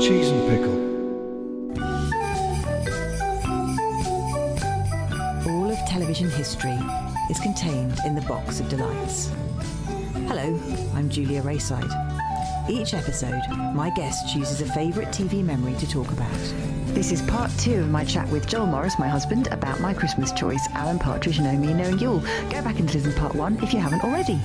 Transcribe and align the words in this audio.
Cheese 0.00 0.30
and 0.30 0.48
pickle. 0.48 0.80
All 5.52 5.70
of 5.70 5.76
television 5.86 6.30
history 6.30 6.78
is 7.28 7.38
contained 7.38 7.98
in 8.06 8.14
the 8.14 8.22
box 8.22 8.60
of 8.60 8.68
delights. 8.70 9.30
Hello, 10.26 10.58
I'm 10.94 11.10
Julia 11.10 11.42
Raeside. 11.42 11.92
Each 12.70 12.94
episode, 12.94 13.42
my 13.74 13.90
guest 13.90 14.32
chooses 14.32 14.62
a 14.62 14.72
favourite 14.72 15.08
TV 15.08 15.44
memory 15.44 15.74
to 15.74 15.86
talk 15.86 16.10
about. 16.12 16.32
This 16.94 17.12
is 17.12 17.20
part 17.22 17.50
two 17.58 17.80
of 17.80 17.90
my 17.90 18.06
chat 18.06 18.26
with 18.30 18.46
Joel 18.46 18.68
Morris, 18.68 18.98
my 18.98 19.08
husband, 19.08 19.48
about 19.48 19.80
my 19.80 19.92
Christmas 19.92 20.32
choice, 20.32 20.66
Alan 20.72 20.98
Partridge, 20.98 21.40
Know 21.40 21.52
Me, 21.58 21.74
Knowing 21.74 21.98
Yule. 21.98 22.20
Go 22.48 22.62
back 22.62 22.78
and 22.78 22.92
listen 22.92 23.12
to 23.12 23.20
part 23.20 23.34
one 23.34 23.62
if 23.62 23.74
you 23.74 23.80
haven't 23.80 24.02
already. 24.02 24.40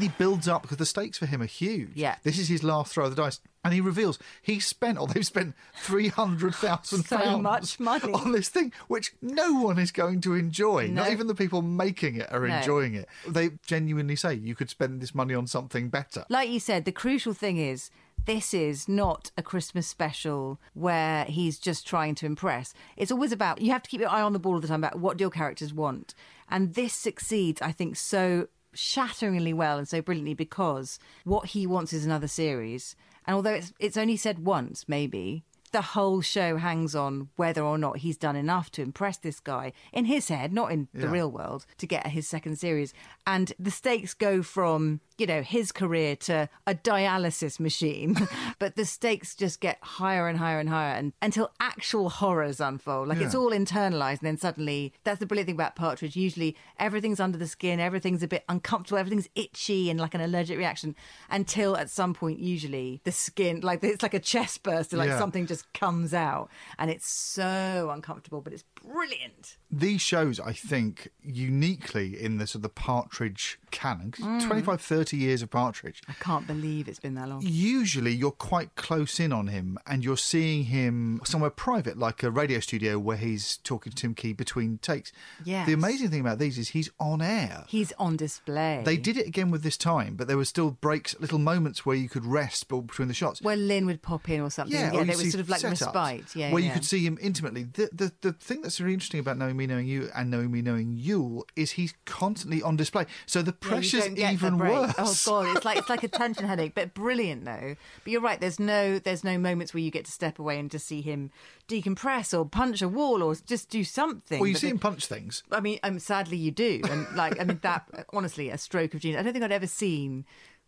When 0.00 0.08
he 0.08 0.14
builds 0.16 0.48
up, 0.48 0.62
because 0.62 0.78
the 0.78 0.86
stakes 0.86 1.18
for 1.18 1.26
him 1.26 1.42
are 1.42 1.46
huge. 1.46 1.90
Yeah. 1.94 2.16
This 2.22 2.38
is 2.38 2.48
his 2.48 2.62
last 2.62 2.94
throw 2.94 3.04
of 3.04 3.14
the 3.14 3.22
dice. 3.22 3.38
And 3.62 3.74
he 3.74 3.82
reveals 3.82 4.18
he 4.40 4.58
spent, 4.58 4.98
or 4.98 5.06
they've 5.06 5.26
spent 5.26 5.54
£300,000 5.84 7.42
much 7.42 7.78
money. 7.78 8.12
on 8.14 8.32
this 8.32 8.48
thing, 8.48 8.72
which 8.88 9.12
no 9.20 9.52
one 9.52 9.78
is 9.78 9.92
going 9.92 10.22
to 10.22 10.34
enjoy. 10.34 10.86
Not 10.86 11.10
even 11.10 11.26
the 11.26 11.34
people 11.34 11.60
making 11.60 12.16
it 12.16 12.32
are 12.32 12.48
No. 12.48 12.56
enjoying 12.56 12.94
it. 12.94 13.08
They 13.28 13.50
genuinely 13.66 14.16
say 14.16 14.32
you 14.34 14.54
could 14.54 14.70
spend 14.70 15.02
this 15.02 15.14
money 15.14 15.34
on 15.34 15.46
something 15.46 15.90
better. 15.90 16.24
Like 16.30 16.48
you 16.48 16.60
said, 16.60 16.86
the 16.86 16.92
crucial 16.92 17.34
thing 17.34 17.58
is 17.58 17.90
this 18.24 18.54
is 18.54 18.88
not 18.88 19.30
a 19.36 19.42
Christmas 19.42 19.86
special 19.86 20.58
where 20.72 21.24
he's 21.26 21.58
just 21.58 21.86
trying 21.86 22.14
to 22.16 22.26
impress. 22.26 22.72
It's 22.96 23.12
always 23.12 23.32
about 23.32 23.60
you 23.60 23.72
have 23.72 23.82
to 23.82 23.90
keep 23.90 24.00
your 24.00 24.08
eye 24.10 24.22
on 24.22 24.32
the 24.32 24.38
ball 24.38 24.54
all 24.54 24.60
the 24.60 24.68
time 24.68 24.82
about 24.82 24.98
what 24.98 25.18
do 25.18 25.22
your 25.24 25.30
characters 25.30 25.74
want. 25.74 26.14
And 26.48 26.74
this 26.74 26.94
succeeds, 26.94 27.60
I 27.60 27.72
think, 27.72 27.96
so 27.96 28.48
shatteringly 28.72 29.52
well 29.52 29.78
and 29.78 29.88
so 29.88 30.00
brilliantly 30.02 30.34
because 30.34 30.98
what 31.24 31.46
he 31.46 31.66
wants 31.66 31.92
is 31.92 32.04
another 32.04 32.28
series. 32.28 32.96
And 33.26 33.34
although 33.36 33.54
it's 33.54 33.72
it's 33.78 33.96
only 33.96 34.16
said 34.16 34.40
once, 34.40 34.86
maybe, 34.88 35.44
the 35.72 35.82
whole 35.82 36.20
show 36.20 36.56
hangs 36.56 36.96
on 36.96 37.28
whether 37.36 37.62
or 37.62 37.78
not 37.78 37.98
he's 37.98 38.16
done 38.16 38.34
enough 38.34 38.72
to 38.72 38.82
impress 38.82 39.16
this 39.18 39.38
guy 39.38 39.72
in 39.92 40.06
his 40.06 40.26
head, 40.28 40.52
not 40.52 40.72
in 40.72 40.88
the 40.92 41.02
Yeah. 41.02 41.12
real 41.12 41.30
world, 41.30 41.64
to 41.78 41.86
get 41.86 42.08
his 42.08 42.26
second 42.26 42.56
series. 42.58 42.92
And 43.24 43.52
the 43.56 43.70
stakes 43.70 44.12
go 44.12 44.42
from, 44.42 45.00
you 45.16 45.26
know, 45.26 45.42
his 45.42 45.70
career 45.70 46.16
to 46.16 46.48
a 46.66 46.74
dialysis 46.74 47.60
machine. 47.60 48.16
but 48.60 48.76
the 48.76 48.84
stakes 48.84 49.34
just 49.34 49.58
get 49.58 49.78
higher 49.82 50.28
and 50.28 50.38
higher 50.38 50.60
and 50.60 50.68
higher 50.68 50.94
and, 50.94 51.12
until 51.20 51.50
actual 51.58 52.08
horrors 52.10 52.60
unfold. 52.60 53.08
Like 53.08 53.18
it's 53.18 53.34
all 53.34 53.50
internalized. 53.50 54.20
And 54.20 54.28
then 54.28 54.36
suddenly, 54.36 54.92
that's 55.02 55.18
the 55.18 55.26
brilliant 55.26 55.46
thing 55.46 55.56
about 55.56 55.74
Partridge. 55.74 56.14
Usually 56.14 56.54
everything's 56.78 57.18
under 57.18 57.38
the 57.38 57.48
skin, 57.48 57.80
everything's 57.80 58.22
a 58.22 58.28
bit 58.28 58.44
uncomfortable, 58.48 58.98
everything's 58.98 59.28
itchy 59.34 59.90
and 59.90 59.98
like 59.98 60.14
an 60.14 60.20
allergic 60.20 60.56
reaction 60.58 60.94
until 61.30 61.76
at 61.76 61.90
some 61.90 62.14
point, 62.14 62.38
usually 62.38 63.00
the 63.04 63.12
skin, 63.12 63.60
like 63.62 63.82
it's 63.82 64.02
like 64.02 64.14
a 64.14 64.20
chest 64.20 64.62
burst, 64.62 64.92
or 64.94 64.98
like 64.98 65.08
Yeah. 65.08 65.18
something 65.18 65.46
just 65.46 65.72
comes 65.72 66.12
out 66.14 66.50
and 66.78 66.90
it's 66.90 67.08
so 67.10 67.90
uncomfortable, 67.92 68.40
but 68.42 68.52
it's 68.52 68.64
brilliant. 68.84 69.56
These 69.70 70.00
shows, 70.00 70.40
I 70.40 70.52
think, 70.52 71.10
uniquely 71.22 72.20
in 72.20 72.38
the 72.38 72.46
sort 72.46 72.56
of 72.56 72.62
the 72.62 72.68
Partridge 72.70 73.58
canon, 73.70 74.10
'cause 74.12 74.24
mm. 74.24 74.46
25, 74.46 74.80
30 74.80 75.16
years 75.16 75.42
of 75.42 75.50
Partridge, 75.50 76.02
I 76.08 76.12
can't 76.14 76.46
believe 76.46 76.88
it's 76.88 76.98
been 76.98 77.14
that 77.14 77.28
long. 77.28 77.40
usually 77.42 78.12
you're 78.12 78.30
quite 78.30 78.74
close 78.76 79.20
in 79.20 79.32
on 79.32 79.46
him 79.48 79.78
and 79.86 80.04
you're 80.04 80.16
seeing 80.16 80.64
him 80.64 81.20
somewhere 81.24 81.50
private, 81.50 81.98
like 81.98 82.22
a 82.22 82.30
radio 82.30 82.60
studio 82.60 82.98
where 82.98 83.16
he's 83.16 83.58
talking 83.58 83.90
to 83.92 83.96
Tim 83.96 84.14
Key 84.14 84.32
between 84.32 84.78
takes. 84.78 85.12
Yes. 85.44 85.66
The 85.66 85.72
amazing 85.72 86.10
thing 86.10 86.20
about 86.20 86.38
these 86.38 86.58
is 86.58 86.70
he's 86.70 86.90
on 86.98 87.22
air. 87.22 87.64
He's 87.68 87.92
on 87.98 88.16
display. 88.16 88.82
They 88.84 88.96
did 88.96 89.16
it 89.16 89.26
again 89.26 89.50
with 89.50 89.62
this 89.62 89.76
time, 89.76 90.16
but 90.16 90.26
there 90.26 90.36
were 90.36 90.44
still 90.44 90.70
breaks, 90.72 91.14
little 91.20 91.38
moments 91.38 91.86
where 91.86 91.96
you 91.96 92.08
could 92.08 92.24
rest 92.24 92.68
between 92.68 93.08
the 93.08 93.14
shots. 93.14 93.40
Where 93.42 93.56
Lynn 93.56 93.86
would 93.86 94.02
pop 94.02 94.28
in 94.28 94.40
or 94.40 94.50
something. 94.50 94.74
Yeah, 94.78 94.92
Yeah, 94.92 95.00
or 95.00 95.04
there 95.04 95.16
was 95.16 95.30
sort 95.30 95.40
of 95.40 95.48
like 95.48 95.62
respite. 95.62 96.34
Yeah, 96.34 96.52
where 96.52 96.60
yeah. 96.62 96.68
you 96.68 96.74
could 96.74 96.84
see 96.84 97.04
him 97.04 97.18
intimately. 97.20 97.64
The, 97.64 97.88
the 97.92 98.12
the 98.20 98.32
thing 98.32 98.62
that's 98.70 98.80
really 98.80 98.94
interesting 98.94 99.20
about 99.20 99.36
knowing 99.38 99.56
me, 99.56 99.66
knowing 99.66 99.86
you, 99.86 100.08
and 100.14 100.30
knowing 100.30 100.50
me, 100.50 100.62
knowing 100.62 100.96
you 100.96 101.44
is 101.56 101.72
he's 101.72 101.94
constantly 102.04 102.62
on 102.62 102.76
display. 102.76 103.06
So 103.26 103.42
the 103.42 103.50
Yeah, 103.62 103.68
pressure's 103.68 104.08
the 104.10 104.30
even 104.32 104.58
worse. 104.58 104.94
Oh 104.98 105.14
god, 105.26 105.56
it's 105.56 105.64
like 105.64 105.78
it's 105.78 105.88
like 105.90 106.02
a 106.04 106.08
tension 106.22 106.46
headache, 106.46 106.74
but 106.74 106.94
brilliant 106.94 107.44
though. 107.44 107.74
But 108.04 108.10
you're 108.12 108.20
right. 108.20 108.40
There's 108.40 108.60
no 108.60 108.98
there's 108.98 109.24
no 109.24 109.38
moments 109.38 109.74
where 109.74 109.82
you 109.82 109.90
get 109.90 110.04
to 110.04 110.12
step 110.12 110.38
away 110.38 110.58
and 110.58 110.70
just 110.70 110.86
see 110.86 111.00
him 111.00 111.30
decompress 111.68 112.36
or 112.36 112.44
punch 112.44 112.82
a 112.82 112.88
wall 112.88 113.22
or 113.22 113.34
just 113.34 113.70
do 113.70 113.84
something. 113.84 114.38
Well, 114.40 114.46
you 114.48 114.54
But 114.54 114.60
see 114.60 114.66
the- 114.68 114.72
him 114.72 114.78
punch 114.78 115.06
things. 115.06 115.42
I 115.50 115.60
mean, 115.60 115.78
um, 115.82 115.98
sadly 115.98 116.36
you 116.36 116.50
do, 116.50 116.80
and 116.88 117.06
like 117.16 117.40
I 117.40 117.44
mean 117.44 117.58
that 117.62 118.06
honestly, 118.12 118.50
a 118.50 118.58
stroke 118.58 118.94
of 118.94 119.00
genius. 119.00 119.20
I 119.20 119.22
don't 119.22 119.32
think 119.32 119.44
I'd 119.44 119.52
ever 119.52 119.66
seen. 119.66 120.24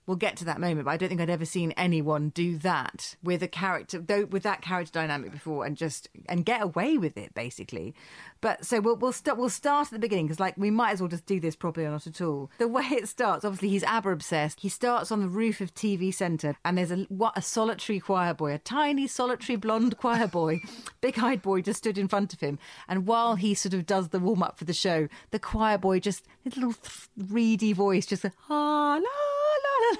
We'll 0.06 0.16
get 0.16 0.36
to 0.38 0.44
that 0.46 0.60
moment, 0.60 0.84
but 0.86 0.90
I 0.90 0.96
don't 0.96 1.08
think 1.08 1.20
I'd 1.20 1.30
ever 1.30 1.44
seen 1.44 1.72
anyone 1.72 2.30
do 2.30 2.58
that 2.58 3.14
with 3.22 3.40
a 3.40 3.48
character, 3.48 4.00
though, 4.00 4.24
with 4.24 4.42
that 4.42 4.60
character 4.60 4.92
dynamic 4.92 5.30
before, 5.30 5.64
and 5.64 5.76
just 5.76 6.08
and 6.28 6.44
get 6.44 6.60
away 6.60 6.98
with 6.98 7.16
it 7.16 7.34
basically. 7.34 7.94
But 8.40 8.64
so 8.64 8.80
we'll 8.80 8.96
we'll 8.96 9.12
start 9.12 9.38
we'll 9.38 9.48
start 9.48 9.86
at 9.86 9.92
the 9.92 9.98
beginning 10.00 10.26
because 10.26 10.40
like 10.40 10.56
we 10.56 10.72
might 10.72 10.90
as 10.90 11.00
well 11.00 11.08
just 11.08 11.26
do 11.26 11.38
this 11.38 11.54
properly 11.54 11.86
or 11.86 11.90
not 11.90 12.08
at 12.08 12.20
all. 12.20 12.50
The 12.58 12.66
way 12.66 12.82
it 12.82 13.08
starts, 13.08 13.44
obviously, 13.44 13.68
he's 13.68 13.84
ABBA 13.84 14.10
obsessed. 14.10 14.60
He 14.60 14.68
starts 14.68 15.12
on 15.12 15.20
the 15.20 15.28
roof 15.28 15.60
of 15.60 15.72
TV 15.72 16.12
Centre, 16.12 16.56
and 16.64 16.76
there's 16.76 16.90
a 16.90 17.06
what 17.08 17.38
a 17.38 17.42
solitary 17.42 18.00
choir 18.00 18.34
boy, 18.34 18.54
a 18.54 18.58
tiny 18.58 19.06
solitary 19.06 19.54
blonde 19.54 19.98
choir 19.98 20.26
boy, 20.26 20.60
big-eyed 21.00 21.42
boy, 21.42 21.62
just 21.62 21.78
stood 21.78 21.96
in 21.96 22.08
front 22.08 22.32
of 22.32 22.40
him. 22.40 22.58
And 22.88 23.06
while 23.06 23.36
he 23.36 23.54
sort 23.54 23.74
of 23.74 23.86
does 23.86 24.08
the 24.08 24.18
warm 24.18 24.42
up 24.42 24.58
for 24.58 24.64
the 24.64 24.72
show, 24.72 25.08
the 25.30 25.38
choir 25.38 25.78
boy 25.78 26.00
just 26.00 26.26
his 26.42 26.56
little 26.56 26.74
reedy 27.16 27.72
voice, 27.72 28.04
just 28.04 28.26
ah 28.50 28.98
la 29.00 29.31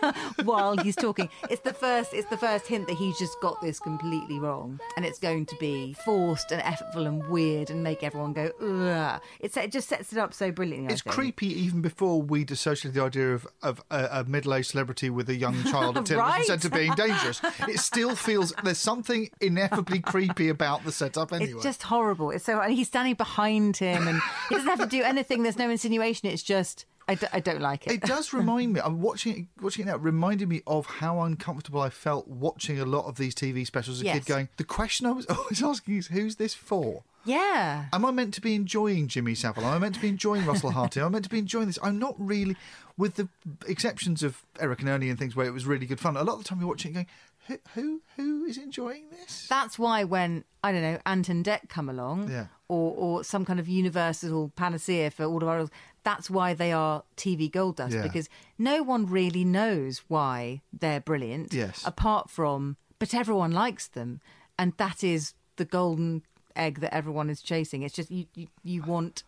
la 0.03 0.09
la 0.39 0.45
while 0.45 0.77
he's 0.79 0.97
talking. 0.97 1.29
It's 1.51 1.63
the 1.63 1.73
first. 1.73 2.13
It's 2.15 2.29
the 2.29 2.37
first 2.37 2.67
hint 2.67 2.87
that 2.89 2.97
he's 2.97 3.19
just 3.19 3.41
got 3.41 3.61
this 3.61 3.79
completely 3.81 4.39
wrong, 4.39 4.81
and 4.97 5.05
it's 5.05 5.19
going 5.19 5.47
to 5.47 5.57
be 5.61 5.95
forced 6.05 6.53
and 6.53 6.63
effortful 6.63 7.07
and 7.07 7.27
weird 7.29 7.71
and 7.71 7.83
make 7.83 8.03
everyone 8.03 8.33
go 8.33 8.51
ugh. 8.61 9.21
It's, 9.41 9.57
it 9.57 9.73
just 9.73 9.89
sets 9.89 10.13
it 10.13 10.19
up 10.19 10.35
so 10.35 10.51
brilliantly. 10.51 10.89
I 10.91 10.93
It's 10.93 11.03
think. 11.03 11.15
creepy 11.15 11.47
even 11.63 11.81
before 11.81 12.21
we 12.23 12.45
dissociate 12.45 12.95
the 12.95 13.03
idea 13.03 13.35
of, 13.35 13.47
of 13.63 13.83
a, 13.91 14.09
a 14.13 14.25
middle 14.25 14.55
aged 14.55 14.71
celebrity 14.71 15.11
with 15.11 15.29
a 15.29 15.35
young 15.35 15.63
child 15.65 15.97
at 16.11 16.11
Right. 16.11 16.45
centre 16.45 16.71
being 16.71 16.93
dangerous. 16.95 17.41
It 17.69 17.79
still 17.81 18.15
feels 18.17 18.53
there's 18.63 18.79
something 18.79 19.31
ineffably 19.41 20.01
creepy 20.01 20.49
about 20.49 20.85
the 20.85 20.93
setup 20.93 21.33
anyway. 21.33 21.53
It's 21.55 21.63
just 21.63 21.83
horrible. 21.85 22.31
It's 22.31 22.45
so 22.45 22.61
and 22.61 22.73
he's 22.73 22.89
standing 22.89 23.15
behind 23.15 23.77
him, 23.77 24.07
and 24.09 24.21
he 24.49 24.55
doesn't 24.55 24.69
have 24.71 24.81
to 24.81 24.87
do 24.87 25.03
anything. 25.03 25.43
There's 25.43 25.59
no 25.59 25.71
insinuation. 25.71 26.29
It's 26.29 26.43
just 26.43 26.87
I, 27.09 27.15
d- 27.17 27.27
I 27.33 27.41
don't 27.41 27.61
like 27.61 27.87
it. 27.87 27.93
It 27.95 28.01
does 28.03 28.33
remind 28.33 28.73
me. 28.75 28.81
I'm 28.81 29.01
watching 29.03 29.37
it, 29.37 29.63
watching 29.63 29.85
it 29.87 29.89
now. 29.91 29.97
It 29.97 30.01
reminded 30.03 30.49
me 30.49 30.63
of 30.67 30.87
how 30.87 31.21
uncomfortable 31.23 31.81
I 31.81 31.91
felt 31.91 32.29
watching 32.29 32.79
a 32.81 32.85
lot 32.85 33.07
of 33.07 33.17
these 33.17 33.35
TV 33.35 33.67
specials 33.67 33.97
as 33.99 34.03
a 34.03 34.05
Yes. 34.07 34.19
kid. 34.19 34.27
Going, 34.27 34.49
the 34.57 34.65
question 34.65 35.07
I 35.07 35.13
was 35.13 35.27
always 35.31 35.63
asking 35.63 35.97
is, 35.97 36.07
who's 36.09 36.37
this 36.37 36.55
for? 36.55 37.03
yeah. 37.25 37.85
Am 37.93 38.05
I 38.05 38.11
meant 38.11 38.35
to 38.35 38.41
be 38.41 38.55
enjoying 38.55 39.07
Jimmy 39.09 39.35
Savile? 39.37 39.65
Am 39.65 39.75
I 39.75 39.79
meant 39.79 39.95
to 39.95 40.01
be 40.01 40.09
enjoying 40.09 40.45
Russell 40.45 40.71
Harty? 40.73 41.01
Am 41.01 41.07
I 41.07 41.09
meant 41.11 41.25
to 41.25 41.31
be 41.31 41.39
enjoying 41.39 41.67
this? 41.67 41.79
I'm 41.83 41.99
not 41.99 42.15
really, 42.19 42.57
with 42.97 43.15
the 43.15 43.29
exceptions 43.69 44.23
of 44.23 44.43
Eric 44.61 44.81
and 44.81 44.89
Ernie 44.89 45.09
and 45.09 45.19
things 45.19 45.37
where 45.37 45.47
it 45.47 45.53
was 45.53 45.65
really 45.67 45.87
good 45.87 46.01
fun. 46.01 46.17
A 46.17 46.25
lot 46.25 46.35
of 46.35 46.39
the 46.43 46.45
time 46.49 46.59
you're 46.59 46.69
watching 46.69 46.93
it 46.93 46.95
going, 46.95 47.07
who 47.49 47.59
who, 47.75 48.01
who 48.17 48.45
is 48.45 48.59
enjoying 48.59 49.05
this? 49.11 49.47
That's 49.49 49.79
why 49.79 50.05
when 50.05 50.45
I 50.63 50.73
don't 50.73 50.83
know 50.83 50.99
Ant 51.07 51.29
and 51.29 51.45
Dec 51.45 51.69
come 51.69 51.89
along, 51.89 52.31
Yeah. 52.31 52.47
or 52.69 52.95
or 52.97 53.25
some 53.25 53.45
kind 53.45 53.59
of 53.61 53.69
universal 53.69 54.53
panacea 54.57 55.11
for 55.11 55.25
all 55.25 55.43
of 55.43 55.49
our, 55.49 55.69
that's 56.05 56.29
why 56.31 56.55
they 56.55 56.73
are 56.73 57.03
TV 57.17 57.51
gold 57.51 57.77
dust 57.77 57.95
Yeah. 57.95 58.03
because 58.03 58.29
no 58.59 58.83
one 58.83 59.07
really 59.07 59.45
knows 59.45 60.03
why 60.09 60.63
they're 60.73 61.01
brilliant. 61.01 61.53
Yes. 61.53 61.83
Apart 61.87 62.31
from, 62.31 62.77
but 62.99 63.13
everyone 63.15 63.53
likes 63.53 63.87
them, 63.89 64.21
and 64.59 64.73
that 64.77 65.03
is 65.05 65.35
the 65.57 65.65
golden 65.65 66.23
egg 66.55 66.81
that 66.81 66.95
everyone 66.95 67.29
is 67.31 67.41
chasing. 67.43 67.83
It's 67.83 67.95
just 67.95 68.11
you 68.11 68.27
you, 68.35 68.47
you 68.63 68.83
want 68.83 69.25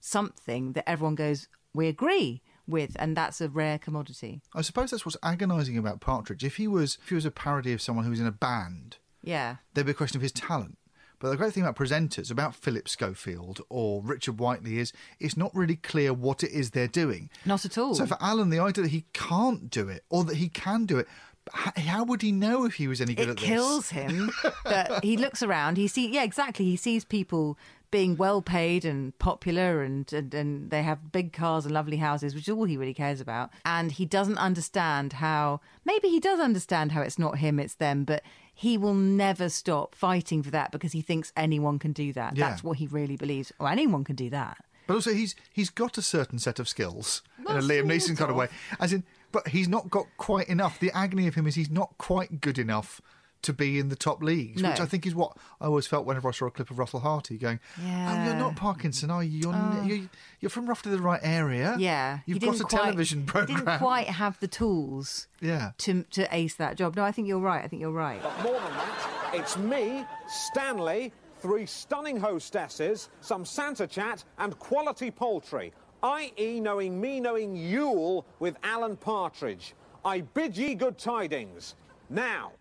something 0.00 0.72
that 0.72 0.88
everyone 0.88 1.14
goes, 1.16 1.48
we 1.74 1.88
agree. 1.88 2.40
With, 2.68 2.96
and 2.98 3.16
that's 3.16 3.40
a 3.40 3.48
rare 3.48 3.78
commodity. 3.78 4.40
I 4.54 4.62
suppose 4.62 4.90
that's 4.90 5.04
what's 5.06 5.16
agonising 5.22 5.78
about 5.78 6.00
Partridge. 6.00 6.44
If 6.44 6.56
he 6.56 6.68
was, 6.68 6.98
if 7.02 7.08
he 7.08 7.14
was 7.14 7.24
a 7.24 7.30
parody 7.30 7.72
of 7.72 7.80
someone 7.82 8.04
who 8.04 8.10
was 8.10 8.20
in 8.20 8.26
a 8.26 8.32
band, 8.32 8.98
Yeah. 9.22 9.56
there'd 9.74 9.86
be 9.86 9.92
a 9.92 9.94
question 9.94 10.18
of 10.18 10.22
his 10.22 10.32
talent. 10.32 10.78
But 11.20 11.30
the 11.30 11.36
great 11.36 11.52
thing 11.52 11.64
about 11.64 11.74
presenters, 11.74 12.30
about 12.30 12.54
Philip 12.54 12.88
Schofield 12.88 13.60
or 13.68 14.02
Richard 14.04 14.38
Whiteley, 14.38 14.78
is 14.78 14.92
it's 15.18 15.36
not 15.36 15.52
really 15.52 15.74
clear 15.74 16.12
what 16.14 16.44
it 16.44 16.52
is 16.52 16.70
they're 16.70 16.86
doing. 16.86 17.28
Not 17.44 17.64
at 17.64 17.76
all. 17.76 17.96
So 17.96 18.06
for 18.06 18.16
Alan, 18.20 18.50
the 18.50 18.60
idea 18.60 18.82
that 18.84 18.90
he 18.92 19.04
can't 19.12 19.68
do 19.68 19.88
it 19.88 20.04
or 20.10 20.22
that 20.22 20.36
he 20.36 20.48
can 20.48 20.86
do 20.86 20.96
it, 20.98 21.08
how 21.52 22.04
would 22.04 22.22
he 22.22 22.32
know 22.32 22.64
if 22.64 22.74
he 22.74 22.88
was 22.88 23.00
any 23.00 23.14
good 23.14 23.28
it 23.28 23.30
at 23.30 23.36
this? 23.36 23.44
It 23.44 23.48
kills 23.48 23.90
him 23.90 24.30
that 24.64 25.04
he 25.04 25.16
looks 25.24 25.42
around 25.42 25.76
he 25.76 25.88
see 25.88 26.08
yeah 26.08 26.24
exactly 26.24 26.64
he 26.64 26.76
sees 26.76 27.04
people 27.04 27.58
being 27.90 28.16
well 28.16 28.42
paid 28.42 28.84
and 28.84 29.18
popular 29.18 29.82
and, 29.82 30.12
and 30.12 30.34
and 30.34 30.70
they 30.70 30.82
have 30.82 31.10
big 31.10 31.32
cars 31.32 31.64
and 31.64 31.72
lovely 31.72 31.96
houses 31.96 32.34
which 32.34 32.48
is 32.48 32.54
all 32.54 32.64
he 32.64 32.76
really 32.76 32.94
cares 32.94 33.20
about 33.20 33.50
and 33.64 33.92
he 33.92 34.04
doesn't 34.04 34.38
understand 34.38 35.14
how 35.14 35.60
maybe 35.84 36.08
he 36.08 36.20
does 36.20 36.38
understand 36.40 36.92
how 36.92 37.00
it's 37.00 37.18
not 37.18 37.38
him 37.38 37.58
it's 37.58 37.74
them 37.74 38.04
but 38.04 38.22
he 38.58 38.76
will 38.76 38.94
never 38.94 39.48
stop 39.48 39.94
fighting 39.94 40.42
for 40.42 40.50
that 40.50 40.72
because 40.72 40.90
he 40.90 41.00
thinks 41.00 41.32
anyone 41.36 41.78
can 41.78 41.92
do 41.92 42.12
that. 42.14 42.36
Yeah. 42.36 42.48
that's 42.48 42.64
what 42.64 42.78
he 42.78 42.88
really 42.88 43.16
believes. 43.16 43.52
Or 43.60 43.68
anyone 43.68 44.02
can 44.02 44.16
do 44.16 44.30
that. 44.30 44.58
But 44.88 44.94
also, 44.94 45.12
he's 45.12 45.36
he's 45.52 45.70
got 45.70 45.96
a 45.96 46.02
certain 46.02 46.40
set 46.40 46.58
of 46.58 46.68
skills 46.68 47.22
Well, 47.44 47.56
in 47.56 47.62
a 47.62 47.64
Liam 47.64 47.84
Neeson 47.84 48.16
kind 48.16 48.32
of 48.32 48.36
way, 48.36 48.48
as 48.80 48.92
in, 48.92 49.04
but 49.32 49.48
he's 49.48 49.68
not 49.68 49.90
got 49.90 50.06
quite 50.16 50.48
enough. 50.48 50.78
The 50.80 50.90
agony 50.92 51.26
of 51.26 51.34
him 51.34 51.46
is 51.46 51.54
he's 51.54 51.70
not 51.70 51.96
quite 51.98 52.40
good 52.40 52.58
enough 52.58 53.00
to 53.40 53.52
be 53.52 53.78
in 53.78 53.88
the 53.88 53.94
top 53.94 54.20
leagues, 54.20 54.60
which 54.64 54.80
I 54.80 54.84
think 54.84 55.06
is 55.06 55.14
what 55.14 55.36
I 55.60 55.66
always 55.66 55.86
felt 55.86 56.04
whenever 56.06 56.28
I 56.28 56.32
saw 56.32 56.46
a 56.46 56.50
clip 56.50 56.72
of 56.72 56.78
Russell 56.80 56.98
Harty 56.98 57.38
going, 57.38 57.60
"Oh, 57.78 58.24
you're 58.24 58.34
Oh. 58.34 58.38
not 58.38 58.56
Parkinson, 58.56 59.12
are 59.12 59.22
you? 59.22 59.38
You're, 59.42 59.54
n- 59.54 59.78
oh. 59.80 59.82
you're 59.84 60.10
you're 60.40 60.50
from 60.50 60.66
roughly 60.66 60.90
the 60.90 61.00
right 61.00 61.20
area. 61.22 61.76
yeah 61.78 62.18
you've 62.26 62.40
got 62.40 62.58
a 62.60 62.64
quite- 62.64 62.82
television 62.82 63.20
he 63.20 63.26
program. 63.26 63.58
didn't 63.64 63.78
quite 63.78 64.08
have 64.08 64.40
the 64.40 64.48
tools 64.48 65.28
Yeah. 65.40 65.70
to 65.78 66.02
to 66.10 66.26
ace 66.34 66.56
that 66.56 66.76
job 66.76 66.96
no 66.96 67.04
i 67.04 67.12
think 67.12 67.28
you're 67.28 67.38
right 67.38 67.64
i 67.64 67.68
think 67.68 67.80
you're 67.80 67.92
right 67.92 68.20
But 68.20 68.42
more 68.42 68.54
than 68.60 68.72
that, 68.72 69.30
it's 69.34 69.56
me, 69.56 70.04
Stanley, 70.26 71.12
three 71.40 71.66
stunning 71.66 72.18
hostesses, 72.18 73.08
some 73.20 73.44
Santa 73.44 73.86
chat, 73.86 74.24
and 74.38 74.58
quality 74.58 75.10
poultry. 75.12 75.72
I.e., 76.02 76.60
knowing 76.60 77.00
me, 77.00 77.20
knowing 77.20 77.56
Yule 77.56 78.24
with 78.38 78.56
Alan 78.62 78.96
Partridge. 78.96 79.74
I 80.04 80.20
bid 80.20 80.56
ye 80.56 80.74
good 80.74 80.96
tidings. 80.98 81.74
Now. 82.10 82.52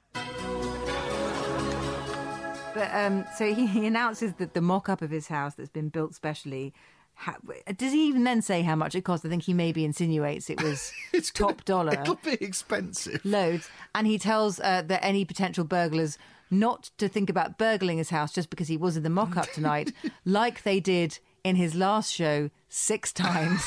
But 2.74 2.94
um, 2.94 3.26
so 3.36 3.54
he, 3.54 3.66
he 3.66 3.88
announces 3.88 4.34
that 4.34 4.54
the 4.54 4.62
mock-up 4.62 5.02
of 5.02 5.10
his 5.10 5.28
house 5.28 5.56
that's 5.56 5.70
been 5.70 5.90
built 5.90 6.14
specially. 6.14 6.74
Ha- 7.16 7.38
does 7.76 7.92
he 7.92 8.08
even 8.08 8.24
then 8.24 8.44
say 8.44 8.62
how 8.62 8.76
much 8.76 8.94
it 8.94 9.02
cost? 9.04 9.26
I 9.26 9.30
think 9.30 9.44
he 9.44 9.54
maybe 9.54 9.84
insinuates 9.84 10.50
it 10.52 10.62
was 10.62 10.92
It's 11.14 11.32
gonna- 11.32 11.54
top 11.54 11.66
dollar, 11.66 11.94
It'll 12.02 12.16
be 12.16 12.34
expensive. 12.34 13.22
loads, 13.26 13.68
and 13.96 14.06
he 14.06 14.20
tells 14.20 14.60
uh, 14.60 14.84
that 14.84 15.04
any 15.04 15.26
potential 15.26 15.64
burglars 15.64 16.20
not 16.52 16.92
to 17.00 17.10
think 17.10 17.30
about 17.32 17.58
burgling 17.58 17.98
his 17.98 18.12
house 18.12 18.32
just 18.32 18.52
because 18.52 18.68
he 18.68 18.78
was 18.78 18.96
in 18.96 19.02
the 19.04 19.10
mock-up 19.10 19.52
tonight, 19.52 19.92
like 20.26 20.62
they 20.62 20.80
did 20.80 21.18
in 21.48 21.56
his 21.56 21.74
last 21.76 22.14
show 22.14 22.50
six 22.70 23.12
times. 23.26 23.62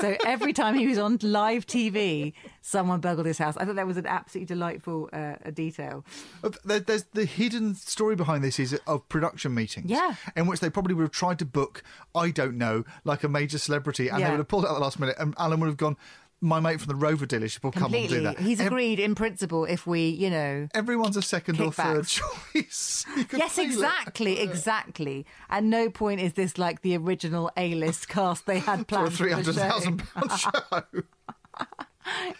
so 0.00 0.16
every 0.26 0.52
time 0.52 0.74
he 0.74 0.86
was 0.86 0.98
on 0.98 1.18
live 1.22 1.64
TV, 1.66 2.32
someone 2.62 3.00
burgled 3.00 3.26
his 3.26 3.38
house. 3.38 3.56
I 3.56 3.64
thought 3.64 3.76
that 3.76 3.86
was 3.86 3.96
an 3.96 4.06
absolutely 4.06 4.46
delightful 4.54 5.08
uh, 5.12 5.34
detail. 5.54 6.04
Uh, 6.42 6.50
there- 6.64 6.80
There's 6.80 7.04
the 7.12 7.24
hidden 7.24 7.74
story 7.74 8.16
behind 8.16 8.42
this 8.42 8.58
is 8.58 8.74
of 8.86 9.08
production 9.08 9.54
meetings. 9.54 9.88
Yeah. 9.90 10.14
In 10.36 10.46
which 10.46 10.60
they 10.60 10.70
probably 10.70 10.94
would 10.94 11.02
have 11.04 11.10
tried 11.12 11.38
to 11.38 11.44
book, 11.44 11.82
I 12.14 12.30
don't 12.30 12.56
know, 12.58 12.84
like 13.04 13.22
a 13.24 13.28
major 13.28 13.58
celebrity, 13.58 14.08
and 14.08 14.22
they 14.22 14.30
would 14.30 14.38
have 14.38 14.48
pulled 14.48 14.64
out 14.64 14.72
at 14.72 14.74
the 14.74 14.80
last 14.80 14.98
minute, 14.98 15.16
and 15.18 15.34
Alan 15.38 15.60
would 15.60 15.66
have 15.68 15.76
gone, 15.76 15.96
my 16.40 16.58
mate 16.60 16.80
from 16.80 16.88
the 16.88 16.94
Rover 16.94 17.26
dealership 17.26 17.62
will 17.62 17.72
come 17.72 17.92
and 17.94 18.08
do 18.08 18.20
that. 18.22 18.38
He's 18.38 18.60
Ev- 18.60 18.68
agreed 18.68 18.98
in 18.98 19.14
principle 19.14 19.64
if 19.66 19.86
we, 19.86 20.08
you 20.08 20.30
know. 20.30 20.68
Everyone's 20.74 21.16
a 21.16 21.22
second 21.22 21.60
or 21.60 21.70
third 21.72 22.06
choice. 22.06 23.04
Yes, 23.32 23.54
feel 23.56 23.64
it. 23.64 23.72
exactly, 23.72 24.38
exactly. 24.40 25.26
At 25.48 25.64
no 25.64 25.90
point 25.90 26.20
is 26.20 26.32
this 26.34 26.56
like 26.58 26.82
the 26.82 26.96
original 26.96 27.50
A-list 27.56 28.08
cast 28.08 28.46
they 28.46 28.58
had 28.58 28.78
For 28.88 28.94
a 28.94 28.98
planned 28.98 29.12
three 29.14 29.28
the 29.30 29.34
hundred 29.36 29.54
show. 29.54 29.60
thousand 29.60 29.98
pound 30.14 30.30
show. 30.38 31.02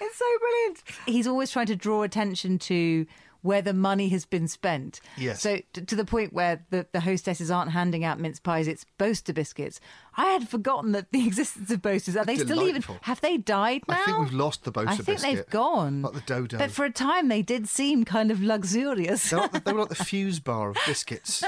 It's 0.00 0.16
so 0.16 0.24
brilliant. 0.40 0.82
He's 1.06 1.26
always 1.26 1.50
trying 1.50 1.66
to 1.66 1.76
draw 1.76 2.02
attention 2.02 2.58
to 2.60 3.06
where 3.42 3.62
the 3.62 3.72
money 3.72 4.08
has 4.10 4.26
been 4.26 4.48
spent. 4.48 5.00
Yes. 5.16 5.40
So 5.42 5.58
t- 5.72 5.82
to 5.82 5.96
the 5.96 6.04
point 6.04 6.32
where 6.32 6.64
the, 6.70 6.86
the 6.92 7.00
hostesses 7.00 7.50
aren't 7.50 7.70
handing 7.70 8.04
out 8.04 8.20
mince 8.20 8.40
pies, 8.40 8.68
it's 8.68 8.84
Boaster 8.98 9.32
biscuits. 9.32 9.80
I 10.16 10.26
had 10.26 10.48
forgotten 10.48 10.92
that 10.92 11.10
the 11.12 11.26
existence 11.26 11.70
of 11.70 11.82
Boasters. 11.82 12.16
Are 12.16 12.24
they 12.24 12.36
still 12.36 12.62
even? 12.62 12.82
Have 13.02 13.20
they 13.20 13.36
died 13.36 13.82
now? 13.88 13.94
I 14.00 14.04
think 14.04 14.18
we've 14.18 14.32
lost 14.32 14.64
the 14.64 14.70
Boaster 14.72 15.02
biscuits. 15.02 15.22
I 15.24 15.26
think 15.26 15.38
they've 15.38 15.50
gone. 15.50 16.02
Like 16.02 16.12
the 16.14 16.20
Dodo. 16.20 16.58
But 16.58 16.70
for 16.70 16.84
a 16.84 16.90
time, 16.90 17.28
they 17.28 17.42
did 17.42 17.68
seem 17.68 18.04
kind 18.04 18.30
of 18.30 18.42
luxurious. 18.42 19.30
They 19.30 19.36
were, 19.36 19.42
like 19.42 19.52
the, 19.52 19.60
they 19.60 19.72
were 19.72 19.80
like 19.80 19.88
the 19.88 19.94
fuse 20.04 20.40
bar 20.40 20.70
of 20.70 20.76
biscuits. 20.86 21.42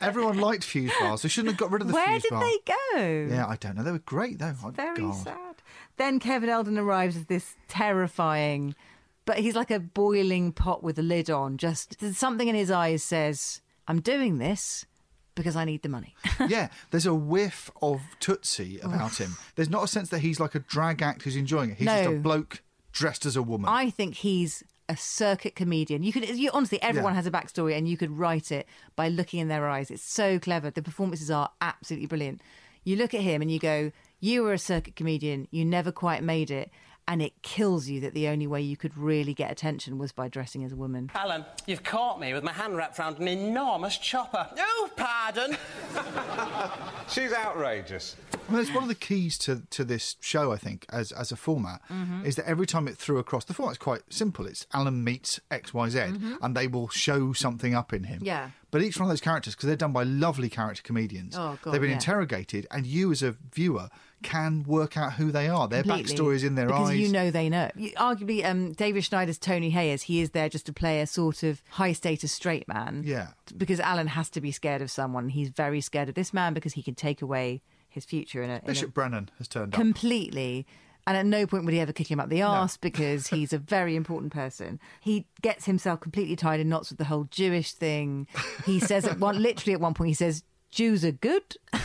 Everyone 0.00 0.38
liked 0.38 0.64
fuse 0.64 0.92
bars. 0.98 1.22
They 1.22 1.28
shouldn't 1.28 1.52
have 1.52 1.58
got 1.58 1.70
rid 1.70 1.82
of 1.82 1.88
the 1.88 1.94
Where 1.94 2.06
fuse 2.06 2.24
bar. 2.30 2.40
Where 2.40 2.50
did 2.50 2.60
they 2.96 3.28
go? 3.28 3.34
Yeah, 3.34 3.46
I 3.46 3.56
don't 3.56 3.76
know. 3.76 3.82
They 3.82 3.92
were 3.92 3.98
great 3.98 4.38
though. 4.38 4.54
Oh, 4.64 4.70
Very 4.70 4.96
God. 4.96 5.14
sad. 5.14 5.36
Then 5.98 6.18
Kevin 6.18 6.48
Eldon 6.48 6.78
arrives 6.78 7.16
as 7.16 7.26
this 7.26 7.56
terrifying, 7.68 8.74
but 9.30 9.38
he's 9.38 9.54
like 9.54 9.70
a 9.70 9.78
boiling 9.78 10.50
pot 10.50 10.82
with 10.82 10.98
a 10.98 11.02
lid 11.02 11.30
on. 11.30 11.56
Just 11.56 11.96
something 12.16 12.48
in 12.48 12.56
his 12.56 12.68
eyes 12.68 13.04
says, 13.04 13.60
"I'm 13.86 14.00
doing 14.00 14.38
this 14.38 14.86
because 15.36 15.54
I 15.54 15.64
need 15.64 15.82
the 15.82 15.88
money." 15.88 16.16
yeah, 16.48 16.66
there's 16.90 17.06
a 17.06 17.14
whiff 17.14 17.70
of 17.80 18.00
Tootsie 18.18 18.80
about 18.80 19.20
him. 19.20 19.30
Oh. 19.38 19.42
There's 19.54 19.70
not 19.70 19.84
a 19.84 19.86
sense 19.86 20.08
that 20.08 20.18
he's 20.18 20.40
like 20.40 20.56
a 20.56 20.58
drag 20.58 21.00
act 21.00 21.22
who's 21.22 21.36
enjoying 21.36 21.70
it. 21.70 21.76
He's 21.76 21.86
just 21.86 22.08
a 22.10 22.18
bloke 22.18 22.60
dressed 22.90 23.24
as 23.24 23.36
a 23.36 23.42
woman. 23.42 23.70
I 23.70 23.88
think 23.88 24.16
he's 24.16 24.64
a 24.88 24.96
circuit 24.96 25.54
comedian. 25.54 26.02
You 26.02 26.12
could, 26.12 26.28
you, 26.28 26.50
honestly, 26.52 26.82
everyone 26.82 27.12
Yeah. 27.12 27.18
has 27.18 27.26
a 27.28 27.30
backstory, 27.30 27.78
and 27.78 27.86
you 27.88 27.96
could 27.96 28.10
write 28.10 28.50
it 28.50 28.66
by 28.96 29.06
looking 29.08 29.38
in 29.38 29.46
their 29.46 29.68
eyes. 29.68 29.92
It's 29.92 30.02
so 30.02 30.40
clever. 30.40 30.72
The 30.72 30.82
performances 30.82 31.30
are 31.30 31.50
absolutely 31.60 32.08
brilliant. 32.08 32.40
You 32.82 32.96
look 32.96 33.14
at 33.14 33.20
him 33.20 33.42
and 33.42 33.50
you 33.52 33.60
go, 33.60 33.92
"You 34.18 34.42
were 34.42 34.54
a 34.54 34.58
circuit 34.58 34.96
comedian. 34.96 35.46
You 35.52 35.64
never 35.64 35.92
quite 35.92 36.24
made 36.24 36.50
it." 36.50 36.72
And 37.10 37.20
it 37.20 37.32
kills 37.42 37.88
you 37.88 37.98
that 38.02 38.14
the 38.14 38.28
only 38.28 38.46
way 38.46 38.60
you 38.62 38.76
could 38.76 38.96
really 38.96 39.34
get 39.34 39.50
attention 39.50 39.98
was 39.98 40.12
by 40.12 40.28
dressing 40.28 40.62
as 40.62 40.70
a 40.70 40.76
woman. 40.76 41.10
Alan, 41.12 41.44
you've 41.66 41.82
caught 41.82 42.20
me 42.20 42.32
with 42.32 42.44
my 42.44 42.52
hand 42.52 42.76
wrapped 42.76 43.00
round 43.00 43.18
an 43.18 43.26
enormous 43.26 43.98
chopper. 43.98 44.46
Oh, 44.56 44.88
pardon. 44.96 45.56
She's 47.08 47.32
outrageous. 47.32 48.14
Well, 48.48 48.58
mean, 48.58 48.60
it's 48.60 48.72
one 48.72 48.84
of 48.84 48.88
the 48.88 48.94
keys 48.94 49.36
to, 49.38 49.62
to 49.70 49.84
this 49.84 50.16
show, 50.20 50.52
I 50.52 50.56
think, 50.56 50.86
as 50.90 51.10
as 51.12 51.32
a 51.32 51.36
format, 51.36 51.80
Mm-hmm. 51.90 52.24
is 52.24 52.36
that 52.36 52.46
every 52.48 52.66
time 52.66 52.86
it 52.86 52.96
threw 52.96 53.18
across 53.18 53.44
the 53.44 53.54
format's 53.54 53.78
quite 53.78 54.02
simple. 54.10 54.46
It's 54.46 54.66
Alan 54.72 55.02
meets 55.02 55.40
X 55.50 55.74
Y 55.74 55.88
Z, 55.88 56.00
and 56.40 56.56
they 56.56 56.68
will 56.68 56.88
show 56.88 57.32
something 57.32 57.74
up 57.74 57.92
in 57.92 58.04
him. 58.04 58.18
Mm-hmm. 58.18 58.26
Yeah. 58.26 58.50
But 58.70 58.82
each 58.82 58.96
one 58.98 59.06
of 59.06 59.10
those 59.10 59.20
characters, 59.20 59.56
because 59.56 59.66
they're 59.66 59.74
done 59.76 59.92
by 59.92 60.04
lovely 60.04 60.48
character 60.48 60.82
comedians, 60.84 61.34
Oh, 61.36 61.58
God, 61.60 61.72
they've 61.72 61.80
been 61.80 61.90
yeah. 61.90 61.96
interrogated, 61.96 62.68
and 62.70 62.86
you 62.86 63.10
as 63.10 63.22
a 63.24 63.34
viewer 63.52 63.88
can 64.22 64.62
work 64.64 64.96
out 64.96 65.14
who 65.14 65.30
they 65.32 65.48
are. 65.48 65.66
Their 65.68 65.82
Completely. 65.82 66.14
backstory 66.14 66.34
is 66.34 66.44
in 66.44 66.54
their 66.54 66.66
because 66.66 66.90
eyes. 66.90 66.98
you 66.98 67.08
know 67.08 67.30
they 67.30 67.48
know. 67.48 67.70
Arguably, 67.96 68.44
um, 68.44 68.72
David 68.72 69.04
Schneider's 69.04 69.38
Tony 69.38 69.70
Hayers. 69.70 70.02
he 70.02 70.20
is 70.20 70.30
there 70.30 70.48
just 70.48 70.66
to 70.66 70.72
play 70.72 71.00
a 71.00 71.06
sort 71.06 71.42
of 71.42 71.62
high 71.70 71.92
status 71.92 72.32
straight 72.32 72.68
man. 72.68 73.02
Yeah. 73.04 73.28
Because 73.56 73.80
Alan 73.80 74.08
has 74.08 74.28
to 74.30 74.40
be 74.40 74.52
scared 74.52 74.82
of 74.82 74.90
someone. 74.90 75.28
He's 75.30 75.48
very 75.48 75.80
scared 75.80 76.08
of 76.08 76.14
this 76.14 76.32
man 76.34 76.54
because 76.54 76.74
he 76.74 76.82
can 76.82 76.94
take 76.94 77.22
away 77.22 77.62
his 77.88 78.04
future 78.04 78.42
in 78.42 78.50
a, 78.50 78.54
in 78.54 78.60
a 78.62 78.66
Bishop 78.66 78.94
Brennan 78.94 79.30
has 79.38 79.48
turned 79.48 79.74
up. 79.74 79.80
completely. 79.80 80.66
And 81.06 81.16
at 81.16 81.26
no 81.26 81.46
point 81.46 81.64
would 81.64 81.72
he 81.74 81.80
ever 81.80 81.92
kick 81.92 82.10
him 82.10 82.20
up 82.20 82.28
the 82.28 82.42
arse 82.42 82.76
because 82.76 83.28
he's 83.28 83.52
a 83.52 83.58
very 83.58 83.96
important 83.96 84.32
person. 84.32 84.78
He 85.00 85.26
gets 85.40 85.64
himself 85.64 85.98
completely 85.98 86.36
tied 86.36 86.60
in 86.60 86.68
knots 86.68 86.90
with 86.90 86.98
the 86.98 87.04
whole 87.06 87.24
Jewish 87.30 87.72
thing. 87.72 88.28
He 88.66 88.78
says 88.78 89.06
at 89.06 89.18
one, 89.18 89.42
literally 89.42 89.72
at 89.72 89.80
one 89.80 89.94
point, 89.94 90.08
he 90.08 90.14
says, 90.14 90.44
Jews 90.70 91.04
are 91.04 91.10
good. 91.10 91.56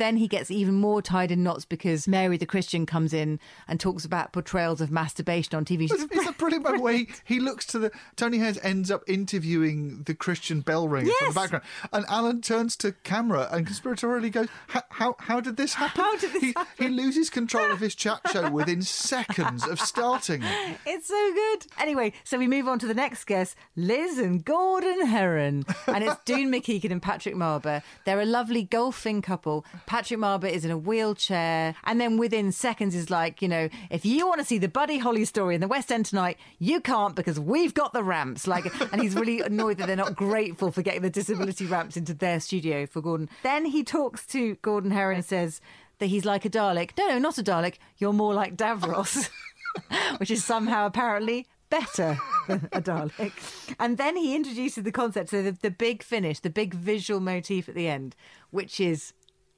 then 0.00 0.16
he 0.16 0.26
gets 0.26 0.50
even 0.50 0.74
more 0.74 1.02
tied 1.02 1.30
in 1.30 1.42
knots 1.42 1.64
because 1.64 2.08
Mary 2.08 2.36
the 2.36 2.46
Christian 2.46 2.86
comes 2.86 3.12
in 3.12 3.38
and 3.68 3.78
talks 3.78 4.04
about 4.04 4.32
portrayals 4.32 4.80
of 4.80 4.90
masturbation 4.90 5.54
on 5.54 5.64
TV. 5.64 5.82
It's, 5.90 6.02
it's 6.10 6.26
a 6.26 6.32
brilliant 6.32 6.64
moment 6.64 6.82
where 6.82 6.94
he, 6.94 7.08
he 7.24 7.38
looks 7.38 7.66
to 7.66 7.78
the 7.78 7.92
Tony 8.16 8.38
Hayers 8.38 8.58
ends 8.62 8.90
up 8.90 9.02
interviewing 9.06 10.02
the 10.04 10.14
Christian 10.14 10.62
bell 10.62 10.88
ringer 10.88 11.12
from 11.18 11.28
the 11.28 11.34
background, 11.34 11.64
and 11.92 12.04
Alan 12.08 12.40
turns 12.40 12.76
to 12.76 12.92
camera 13.04 13.48
and 13.52 13.66
conspiratorially 13.66 14.32
goes, 14.32 14.48
"How- 14.68 14.84
"How 14.88 15.16
how 15.18 15.40
did 15.40 15.56
this 15.56 15.74
happen? 15.74 16.02
How 16.02 16.16
did 16.16 16.32
this 16.32 16.42
he, 16.42 16.52
happen?" 16.56 16.86
He 16.86 16.88
loses 16.88 17.28
control 17.30 17.70
of 17.70 17.80
his 17.80 17.94
chat 17.94 18.20
show 18.32 18.50
within 18.58 18.82
seconds 18.82 19.66
of 19.66 19.78
starting. 19.78 20.42
It's 20.86 21.08
so 21.08 21.32
good. 21.34 21.66
Anyway, 21.78 22.12
so 22.24 22.38
we 22.38 22.46
move 22.48 22.66
on 22.66 22.78
to 22.78 22.86
the 22.86 22.94
next 22.94 23.24
guest, 23.24 23.54
Liz 23.76 24.18
and 24.18 24.44
Gordon 24.44 25.06
Heron. 25.06 25.64
And 25.86 26.02
it's 26.04 26.16
Doon 26.24 26.50
Mackichan 26.50 26.90
and 26.90 27.02
Patrick 27.02 27.34
Marber. 27.34 27.82
They're 28.06 28.20
a 28.20 28.24
lovely 28.24 28.62
golfing 28.62 29.20
couple. 29.20 29.64
Patrick 29.90 30.20
Marber 30.20 30.48
is 30.48 30.64
in 30.64 30.70
a 30.70 30.78
wheelchair. 30.78 31.74
And 31.82 32.00
then 32.00 32.16
within 32.16 32.52
seconds 32.52 32.94
is 32.94 33.10
like, 33.10 33.42
you 33.42 33.48
know, 33.48 33.68
if 33.90 34.06
you 34.06 34.24
want 34.24 34.38
to 34.38 34.46
see 34.46 34.56
the 34.56 34.68
Buddy 34.68 34.98
Holly 34.98 35.24
story 35.24 35.56
in 35.56 35.60
the 35.60 35.66
West 35.66 35.90
End 35.90 36.06
tonight, 36.06 36.38
you 36.60 36.80
can't 36.80 37.16
because 37.16 37.40
we've 37.40 37.74
got 37.74 37.92
the 37.92 38.04
ramps. 38.04 38.46
Like, 38.46 38.72
and 38.92 39.02
he's 39.02 39.16
really 39.16 39.40
annoyed 39.44 39.78
that 39.78 39.88
they're 39.88 39.96
not 39.96 40.14
grateful 40.14 40.70
for 40.70 40.82
getting 40.82 41.02
the 41.02 41.10
disability 41.10 41.66
ramps 41.66 41.96
into 41.96 42.14
their 42.14 42.38
studio 42.38 42.86
for 42.86 43.00
Gordon. 43.00 43.28
Then 43.42 43.64
he 43.64 43.82
talks 43.82 44.24
to 44.26 44.54
Gordon 44.62 44.92
Heron 44.92 45.16
and 45.16 45.24
says, 45.24 45.60
that 45.98 46.06
he's 46.06 46.24
like 46.24 46.44
a 46.44 46.50
Dalek. 46.50 46.92
No, 46.96 47.08
no, 47.08 47.18
not 47.18 47.38
a 47.38 47.42
Dalek. 47.42 47.74
You're 47.98 48.12
more 48.12 48.32
like 48.32 48.56
Davros, 48.56 49.28
which 50.18 50.30
is 50.30 50.44
somehow 50.44 50.86
apparently 50.86 51.48
better 51.68 52.16
than 52.46 52.68
a 52.72 52.80
Dalek. 52.80 53.32
And 53.78 53.98
then 53.98 54.16
he 54.16 54.36
introduces 54.36 54.84
the 54.84 54.92
concept, 54.92 55.30
so 55.30 55.42
the, 55.42 55.52
the 55.52 55.70
big 55.70 56.02
finish, 56.02 56.40
the 56.40 56.48
big 56.48 56.74
visual 56.74 57.20
motif 57.20 57.68
at 57.68 57.74
the 57.74 57.88
end, 57.88 58.14
which 58.50 58.78
is 58.78 59.14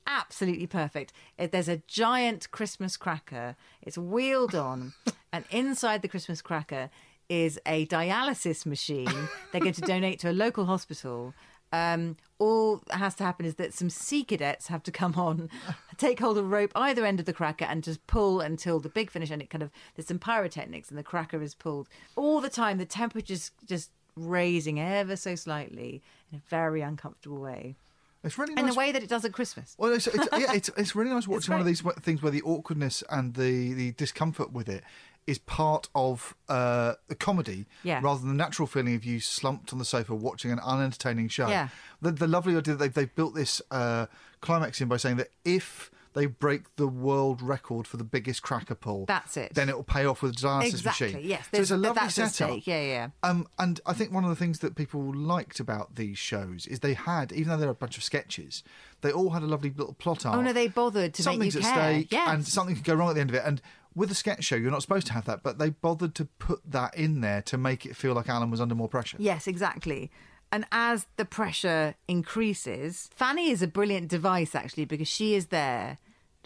absolutely 0.06 0.66
perfect. 0.66 1.12
There's 1.36 1.68
a 1.68 1.82
giant 1.86 2.50
Christmas 2.50 2.96
cracker. 2.96 3.56
It's 3.80 3.98
wheeled 3.98 4.54
on, 4.54 4.92
and 5.32 5.44
inside 5.50 6.02
the 6.02 6.08
Christmas 6.08 6.42
cracker 6.42 6.90
is 7.28 7.58
a 7.64 7.86
dialysis 7.86 8.66
machine. 8.66 9.28
They're 9.50 9.60
going 9.60 9.72
to 9.74 9.80
donate 9.80 10.18
to 10.20 10.30
a 10.30 10.32
local 10.32 10.66
hospital. 10.66 11.34
Um, 11.72 12.16
all 12.38 12.82
that 12.88 12.96
has 12.96 13.14
to 13.14 13.24
happen 13.24 13.46
is 13.46 13.54
that 13.54 13.72
some 13.72 13.88
sea 13.88 14.24
cadets 14.24 14.66
have 14.66 14.82
to 14.82 14.90
come 14.90 15.14
on, 15.14 15.48
take 15.96 16.20
hold 16.20 16.36
of 16.36 16.44
a 16.44 16.48
rope 16.48 16.72
either 16.74 17.06
end 17.06 17.20
of 17.20 17.26
the 17.26 17.32
cracker, 17.32 17.64
and 17.64 17.82
just 17.82 18.06
pull 18.06 18.40
until 18.40 18.80
the 18.80 18.90
big 18.90 19.10
finish. 19.10 19.30
And 19.30 19.40
it 19.40 19.48
kind 19.48 19.62
of 19.62 19.70
there's 19.94 20.08
some 20.08 20.18
pyrotechnics, 20.18 20.90
and 20.90 20.98
the 20.98 21.02
cracker 21.02 21.40
is 21.42 21.54
pulled 21.54 21.88
all 22.16 22.40
the 22.40 22.50
time. 22.50 22.78
The 22.78 22.84
temperature's 22.84 23.52
just 23.64 23.90
raising 24.16 24.78
ever 24.78 25.16
so 25.16 25.34
slightly 25.34 26.02
in 26.30 26.38
a 26.38 26.42
very 26.50 26.82
uncomfortable 26.82 27.38
way, 27.40 27.76
It's 28.24 28.38
really 28.38 28.54
nice. 28.54 28.62
in 28.62 28.68
the 28.70 28.74
way 28.74 28.92
that 28.92 29.02
it 29.02 29.08
does 29.08 29.24
at 29.24 29.32
Christmas. 29.32 29.74
Well, 29.78 29.92
it's, 29.92 30.06
it's, 30.06 30.28
yeah, 30.38 30.52
it's, 30.52 30.68
it's 30.76 30.94
really 30.94 31.10
nice 31.10 31.26
watching 31.26 31.52
one 31.52 31.60
of 31.60 31.66
these 31.66 31.80
things 32.00 32.22
where 32.22 32.30
the 32.32 32.42
awkwardness 32.42 33.02
and 33.10 33.34
the, 33.34 33.72
the 33.72 33.92
discomfort 33.92 34.52
with 34.52 34.68
it 34.68 34.84
is 35.26 35.38
part 35.38 35.88
of 35.94 36.34
uh, 36.48 36.94
the 37.08 37.14
comedy 37.14 37.66
Yeah. 37.84 38.00
rather 38.02 38.20
than 38.20 38.28
the 38.30 38.34
natural 38.34 38.66
feeling 38.66 38.94
of 38.94 39.04
you 39.04 39.20
slumped 39.20 39.72
on 39.72 39.78
the 39.78 39.84
sofa 39.84 40.14
watching 40.14 40.50
an 40.50 40.58
unentertaining 40.64 41.28
show. 41.28 41.48
Yeah. 41.48 41.68
The, 42.00 42.10
the 42.12 42.26
lovely 42.26 42.56
idea 42.56 42.74
that 42.74 42.78
they've, 42.78 42.94
they've 42.94 43.14
built 43.14 43.34
this 43.34 43.62
uh, 43.70 44.06
climax 44.40 44.80
in 44.80 44.88
by 44.88 44.96
saying 44.96 45.16
that 45.16 45.28
if 45.44 45.90
they 46.14 46.26
break 46.26 46.76
the 46.76 46.86
world 46.86 47.40
record 47.42 47.86
for 47.86 47.96
the 47.96 48.04
biggest 48.04 48.42
cracker 48.42 48.74
pull, 48.74 49.06
That's 49.06 49.36
it. 49.36 49.54
then 49.54 49.68
it 49.68 49.76
will 49.76 49.82
pay 49.84 50.04
off 50.04 50.22
with 50.22 50.36
dialysis 50.36 50.64
Exactly, 50.74 51.06
machine. 51.12 51.28
yes, 51.28 51.48
So 51.54 51.60
it's 51.60 51.70
a 51.70 51.76
lovely 51.76 52.08
setup. 52.10 52.66
yeah, 52.66 52.80
yeah. 52.82 53.08
Um, 53.22 53.46
and 53.58 53.80
I 53.86 53.92
think 53.92 54.12
one 54.12 54.24
of 54.24 54.30
the 54.30 54.36
things 54.36 54.58
that 54.60 54.74
people 54.76 55.14
liked 55.14 55.58
about 55.60 55.96
these 55.96 56.18
shows 56.18 56.66
is 56.66 56.80
they 56.80 56.94
had, 56.94 57.32
even 57.32 57.48
though 57.48 57.56
they're 57.56 57.70
a 57.70 57.74
bunch 57.74 57.96
of 57.96 58.04
sketches, 58.04 58.62
they 59.00 59.10
all 59.10 59.30
had 59.30 59.42
a 59.42 59.46
lovely 59.46 59.70
little 59.76 59.94
plot 59.94 60.26
arc. 60.26 60.36
Oh 60.36 60.40
no, 60.42 60.52
they 60.52 60.68
bothered 60.68 61.14
to 61.14 61.22
Something's 61.22 61.54
make 61.54 61.64
you 61.64 61.68
at 61.70 61.74
care. 61.74 61.92
stake, 61.94 62.12
yes. 62.12 62.28
and 62.28 62.46
something 62.46 62.74
could 62.76 62.84
go 62.84 62.94
wrong 62.94 63.08
at 63.10 63.14
the 63.14 63.20
end 63.20 63.30
of 63.30 63.36
it. 63.36 63.42
And 63.44 63.62
with 63.94 64.10
a 64.10 64.14
sketch 64.14 64.44
show, 64.44 64.56
you're 64.56 64.70
not 64.70 64.82
supposed 64.82 65.06
to 65.08 65.12
have 65.12 65.24
that, 65.26 65.42
but 65.42 65.58
they 65.58 65.70
bothered 65.70 66.14
to 66.16 66.24
put 66.24 66.60
that 66.70 66.94
in 66.96 67.20
there 67.20 67.42
to 67.42 67.58
make 67.58 67.84
it 67.86 67.96
feel 67.96 68.14
like 68.14 68.28
Alan 68.28 68.50
was 68.50 68.60
under 68.60 68.74
more 68.74 68.88
pressure. 68.88 69.16
Yes, 69.20 69.46
exactly. 69.46 70.10
And 70.50 70.66
as 70.70 71.06
the 71.16 71.24
pressure 71.24 71.94
increases, 72.08 73.08
Fanny 73.14 73.50
is 73.50 73.62
a 73.62 73.66
brilliant 73.66 74.08
device 74.08 74.54
actually 74.54 74.84
because 74.84 75.08
she 75.08 75.34
is 75.34 75.46
there 75.46 75.98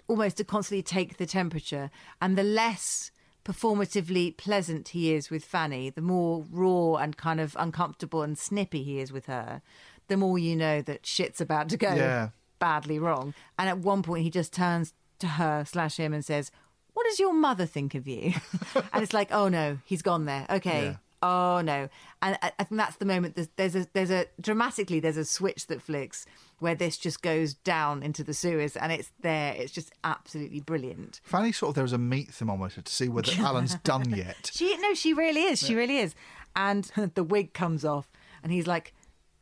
almost 0.09 0.37
to 0.39 0.45
constantly 0.45 0.83
take 0.83 1.17
the 1.17 1.27
temperature. 1.27 1.91
And 2.21 2.37
the 2.39 2.43
less 2.43 3.11
performatively 3.45 4.37
pleasant 4.37 4.89
he 4.89 5.13
is 5.13 5.31
with 5.31 5.45
Fanny, 5.45 5.91
the 5.91 6.01
more 6.01 6.45
raw 6.51 6.97
and 6.97 7.17
kind 7.17 7.41
of 7.41 7.57
uncomfortable 7.59 8.23
and 8.23 8.37
snippy 8.37 8.83
he 8.83 8.99
is 9.01 9.13
with 9.13 9.27
her, 9.27 9.63
the 10.09 10.17
more 10.17 10.39
you 10.39 10.55
know 10.57 10.83
that 10.83 11.07
shit's 11.07 11.41
about 11.41 11.69
to 11.71 11.77
go 11.77 11.95
Yeah. 11.95 12.29
badly 12.59 12.99
wrong. 12.99 13.35
And 13.59 13.69
at 13.69 13.79
one 13.79 14.03
point, 14.03 14.25
he 14.25 14.31
just 14.31 14.53
turns 14.53 14.95
to 15.21 15.27
her 15.27 15.65
slash 15.65 15.97
him 15.97 16.13
and 16.13 16.25
says, 16.25 16.51
"What 16.93 17.07
does 17.07 17.19
your 17.19 17.33
mother 17.33 17.67
think 17.67 17.95
of 17.95 18.07
you?" 18.07 18.35
and 18.93 19.03
it's 19.03 19.15
like, 19.15 19.29
"Oh 19.33 19.49
no, 19.49 19.79
he's 19.85 20.03
gone 20.03 20.25
there. 20.27 20.47
Okay." 20.51 20.87
Yeah. 20.87 20.97
Oh 21.23 21.61
no! 21.63 21.89
And 22.23 22.39
I, 22.43 22.53
I 22.59 22.65
think 22.65 22.79
that's 22.79 22.97
the 22.97 23.07
moment. 23.07 23.37
There's, 23.37 23.49
there's 23.57 23.77
a 23.77 23.87
there's 23.93 24.11
a 24.11 24.27
dramatically 24.41 25.01
there's 25.01 25.17
a 25.17 25.25
switch 25.25 25.67
that 25.69 25.81
flicks 25.81 26.27
where 26.59 26.75
this 26.75 26.97
just 26.97 27.23
goes 27.23 27.55
down 27.55 28.03
into 28.03 28.23
the 28.23 28.35
sewers, 28.35 28.77
and 28.77 28.93
it's 28.93 29.11
there. 29.21 29.55
It's 29.57 29.73
just 29.73 29.93
absolutely 30.05 30.61
brilliant. 30.61 31.21
Fanny 31.25 31.53
sort 31.53 31.71
of 31.71 31.75
there 31.77 31.85
as 31.85 31.93
a 31.93 31.99
meat 31.99 32.33
thermometer 32.33 32.83
to 32.83 32.93
see 32.93 33.09
whether 33.09 33.33
Alan's 33.39 33.75
done 33.85 34.11
yet. 34.11 34.51
She 34.53 34.77
no, 34.79 34.95
she 34.95 35.13
really 35.13 35.43
is. 35.43 35.61
She 35.61 35.75
really 35.75 35.99
is. 35.99 36.15
And 36.55 36.85
the 37.15 37.25
wig 37.25 37.53
comes 37.53 37.85
off, 37.85 38.11
and 38.43 38.53
he's 38.53 38.67
like, 38.67 38.93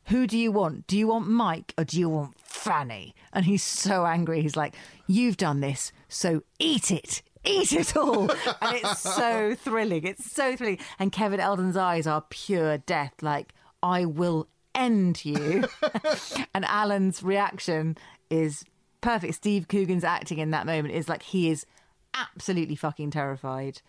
"Who 0.06 0.26
do 0.26 0.38
you 0.38 0.52
want? 0.52 0.86
Do 0.86 0.96
you 0.96 1.08
want 1.08 1.28
Mike 1.28 1.74
or 1.76 1.84
do 1.84 1.98
you 1.98 2.08
want 2.08 2.38
Fanny?" 2.38 3.14
And 3.32 3.44
he's 3.44 3.62
so 3.62 4.06
angry. 4.06 4.42
He's 4.42 4.56
like, 4.56 4.74
"You've 5.06 5.36
done 5.36 5.60
this, 5.60 5.92
so 6.08 6.42
eat 6.58 6.90
it." 6.90 7.22
Eat 7.44 7.72
it 7.72 7.96
all, 7.96 8.30
and 8.30 8.76
it's 8.76 9.00
so 9.00 9.54
thrilling. 9.58 10.04
It's 10.04 10.30
so 10.30 10.56
thrilling, 10.56 10.78
and 10.98 11.12
Kevin 11.12 11.40
Eldon's 11.40 11.76
eyes 11.76 12.06
are 12.06 12.24
pure 12.30 12.78
death. 12.78 13.14
Like 13.22 13.52
I 13.82 14.04
will 14.06 14.48
end 14.74 15.24
you, 15.24 15.64
and 16.54 16.64
Alan's 16.64 17.22
reaction 17.22 17.96
is 18.30 18.64
perfect. 19.00 19.34
Steve 19.34 19.68
Coogan's 19.68 20.04
acting 20.04 20.38
in 20.38 20.50
that 20.52 20.66
moment 20.66 20.94
is 20.94 21.08
like 21.08 21.22
he 21.22 21.50
is 21.50 21.66
absolutely 22.14 22.76
fucking 22.76 23.10
terrified. 23.10 23.82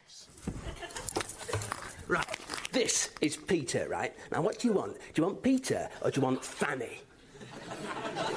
Right, 2.08 2.28
this 2.72 3.10
is 3.22 3.36
Peter, 3.38 3.88
right? 3.90 4.14
Now, 4.32 4.42
what 4.42 4.60
do 4.60 4.68
you 4.68 4.74
want? 4.74 4.94
Do 5.14 5.22
you 5.22 5.28
want 5.28 5.42
Peter 5.42 5.90
or 6.02 6.12
do 6.12 6.20
you 6.20 6.26
want 6.26 6.44
Fanny? 6.44 7.02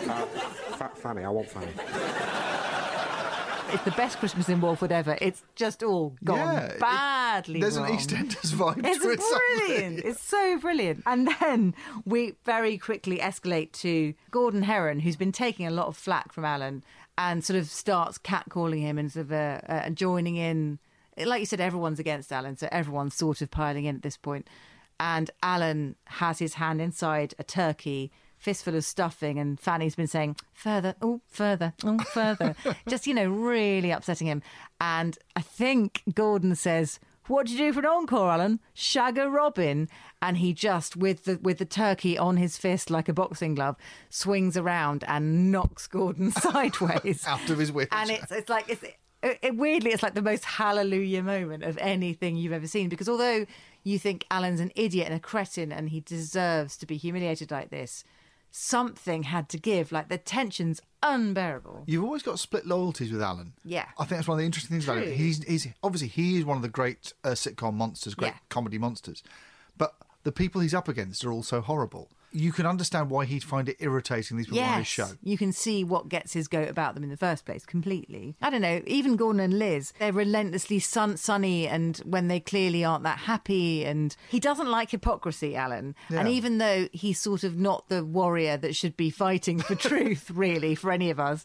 Uh, 0.08 0.24
Fa- 0.76 0.90
Fanny, 0.94 1.24
I 1.24 1.28
want 1.28 1.50
Fanny. 1.50 1.72
It's 3.70 3.84
the 3.84 3.90
best 3.92 4.18
Christmas 4.18 4.48
in 4.48 4.60
Walford 4.60 4.92
ever. 4.92 5.18
It's 5.20 5.42
just 5.54 5.82
all 5.82 6.14
gone 6.24 6.38
Yeah, 6.38 6.60
it- 6.64 6.80
badly 6.80 7.60
There's 7.60 7.78
wrong. 7.78 7.90
an 7.90 7.96
EastEnders 7.96 8.52
vibe 8.54 8.84
It's 8.86 9.02
to 9.02 9.10
it. 9.10 9.20
brilliant. 9.66 9.98
it's 10.04 10.20
so 10.22 10.58
brilliant. 10.58 11.02
And 11.06 11.28
then 11.40 11.74
we 12.04 12.34
very 12.44 12.78
quickly 12.78 13.18
escalate 13.18 13.72
to 13.72 14.14
Gordon 14.30 14.62
Heron, 14.62 15.00
who's 15.00 15.16
been 15.16 15.32
taking 15.32 15.66
a 15.66 15.70
lot 15.70 15.86
of 15.86 15.96
flack 15.96 16.32
from 16.32 16.44
Alan, 16.44 16.82
and 17.18 17.44
sort 17.44 17.58
of 17.58 17.66
starts 17.68 18.16
catcalling 18.18 18.80
him 18.80 18.96
and 18.98 19.12
sort 19.12 19.26
of 19.26 19.32
uh, 19.32 19.60
uh, 19.68 19.90
joining 19.90 20.36
in. 20.36 20.78
Like 21.18 21.40
you 21.40 21.46
said, 21.46 21.60
everyone's 21.60 21.98
against 21.98 22.32
Alan, 22.32 22.56
so 22.56 22.68
everyone's 22.72 23.14
sort 23.14 23.42
of 23.42 23.50
piling 23.50 23.84
in 23.86 23.96
at 23.96 24.02
this 24.02 24.16
point. 24.16 24.48
And 25.00 25.30
Alan 25.42 25.96
has 26.06 26.38
his 26.38 26.54
hand 26.54 26.80
inside 26.80 27.34
a 27.38 27.44
turkey, 27.44 28.10
fistful 28.38 28.74
of 28.74 28.84
stuffing, 28.84 29.38
and 29.38 29.58
Fanny's 29.60 29.96
been 29.96 30.06
saying, 30.06 30.36
further, 30.52 30.94
oh, 31.02 31.20
further, 31.28 31.74
oh, 31.84 31.98
further. 31.98 32.54
Just, 32.88 33.06
you 33.06 33.14
know, 33.14 33.28
really 33.28 33.90
upsetting 33.90 34.26
him. 34.26 34.42
And 34.80 35.18
I 35.36 35.40
think 35.40 36.02
Gordon 36.14 36.54
says, 36.54 36.98
What'd 37.26 37.50
you 37.52 37.58
do 37.58 37.72
for 37.74 37.80
an 37.80 37.84
encore, 37.86 38.30
Alan? 38.30 38.58
Shag 38.72 39.18
a 39.18 39.28
robin. 39.28 39.90
And 40.22 40.38
he 40.38 40.54
just, 40.54 40.96
with 40.96 41.24
the 41.24 41.38
with 41.42 41.58
the 41.58 41.66
turkey 41.66 42.16
on 42.16 42.38
his 42.38 42.56
fist 42.56 42.88
like 42.90 43.06
a 43.06 43.12
boxing 43.12 43.54
glove, 43.54 43.76
swings 44.08 44.56
around 44.56 45.04
and 45.06 45.52
knocks 45.52 45.86
Gordon 45.86 46.30
sideways. 46.32 47.24
Out 47.28 47.50
of 47.50 47.58
his 47.58 47.70
wits. 47.70 47.90
And 47.92 48.08
it's 48.08 48.32
it's 48.32 48.48
like 48.48 48.70
it's 48.70 48.82
it, 49.22 49.38
it- 49.42 49.56
weirdly 49.56 49.90
it's 49.90 50.02
like 50.02 50.14
the 50.14 50.22
most 50.22 50.46
hallelujah 50.46 51.22
moment 51.22 51.64
of 51.64 51.76
anything 51.78 52.36
you've 52.36 52.54
ever 52.54 52.66
seen 52.66 52.88
because 52.88 53.10
although 53.10 53.44
you 53.84 53.98
think 53.98 54.24
Alan's 54.30 54.60
an 54.60 54.72
idiot 54.74 55.06
and 55.06 55.14
a 55.14 55.20
cretin 55.20 55.70
and 55.70 55.90
he 55.90 56.00
deserves 56.00 56.78
to 56.78 56.86
be 56.86 56.96
humiliated 56.96 57.50
like 57.50 57.68
this, 57.68 58.04
something 58.50 59.24
had 59.24 59.48
to 59.50 59.58
give. 59.58 59.92
Like 59.92 60.08
the 60.08 60.18
tension's 60.18 60.80
unbearable. 61.02 61.84
You've 61.86 62.04
always 62.04 62.22
got 62.22 62.38
split 62.38 62.66
loyalties 62.66 63.12
with 63.12 63.22
Alan. 63.22 63.52
Yeah. 63.64 63.86
I 63.98 64.04
think 64.04 64.18
that's 64.18 64.28
one 64.28 64.36
of 64.36 64.40
the 64.40 64.46
interesting 64.46 64.70
things 64.74 64.84
about 64.84 65.02
True. 65.02 65.12
it. 65.12 65.16
He's, 65.16 65.42
he's 65.44 65.68
obviously 65.82 66.08
he 66.08 66.38
is 66.38 66.44
one 66.44 66.56
of 66.56 66.62
the 66.62 66.68
great 66.68 67.12
uh, 67.24 67.30
sitcom 67.30 67.74
monsters, 67.74 68.14
great 68.14 68.28
Yeah. 68.32 68.38
comedy 68.48 68.78
monsters, 68.78 69.22
but 69.76 69.94
the 70.24 70.32
people 70.32 70.60
he's 70.60 70.74
up 70.74 70.88
against 70.88 71.24
are 71.24 71.32
also 71.32 71.60
horrible. 71.60 72.10
You 72.30 72.52
can 72.52 72.66
understand 72.66 73.10
why 73.10 73.24
he'd 73.24 73.42
find 73.44 73.68
it 73.68 73.76
irritating 73.80 74.36
these 74.36 74.46
people 74.46 74.60
on 74.60 74.78
his 74.78 74.86
show. 74.86 75.08
You 75.22 75.38
can 75.38 75.52
see 75.52 75.84
what 75.84 76.08
gets 76.08 76.32
his 76.32 76.46
goat 76.48 76.68
about 76.68 76.94
them 76.94 77.02
in 77.02 77.10
the 77.10 77.16
first 77.16 77.44
place 77.44 77.64
completely. 77.64 78.36
I 78.42 78.50
don't 78.50 78.60
know, 78.60 78.82
even 78.86 79.16
Gordon 79.16 79.40
and 79.40 79.58
Liz, 79.58 79.92
they're 79.98 80.12
relentlessly 80.12 80.78
sun- 80.78 81.16
sunny 81.16 81.66
and 81.66 81.96
when 81.98 82.28
they 82.28 82.40
clearly 82.40 82.84
aren't 82.84 83.04
that 83.04 83.18
happy. 83.20 83.84
And 83.84 84.14
he 84.28 84.40
doesn't 84.40 84.68
like 84.68 84.90
hypocrisy, 84.90 85.56
Alan. 85.56 85.94
And 86.10 86.28
even 86.28 86.58
though 86.58 86.88
he's 86.92 87.18
sort 87.20 87.44
of 87.44 87.58
not 87.58 87.88
the 87.88 88.04
warrior 88.04 88.56
that 88.58 88.76
should 88.76 88.96
be 88.96 89.10
fighting 89.10 89.58
for 89.60 89.74
truth, 89.88 90.30
really, 90.30 90.74
for 90.74 90.90
any 90.92 91.10
of 91.10 91.18
us, 91.18 91.44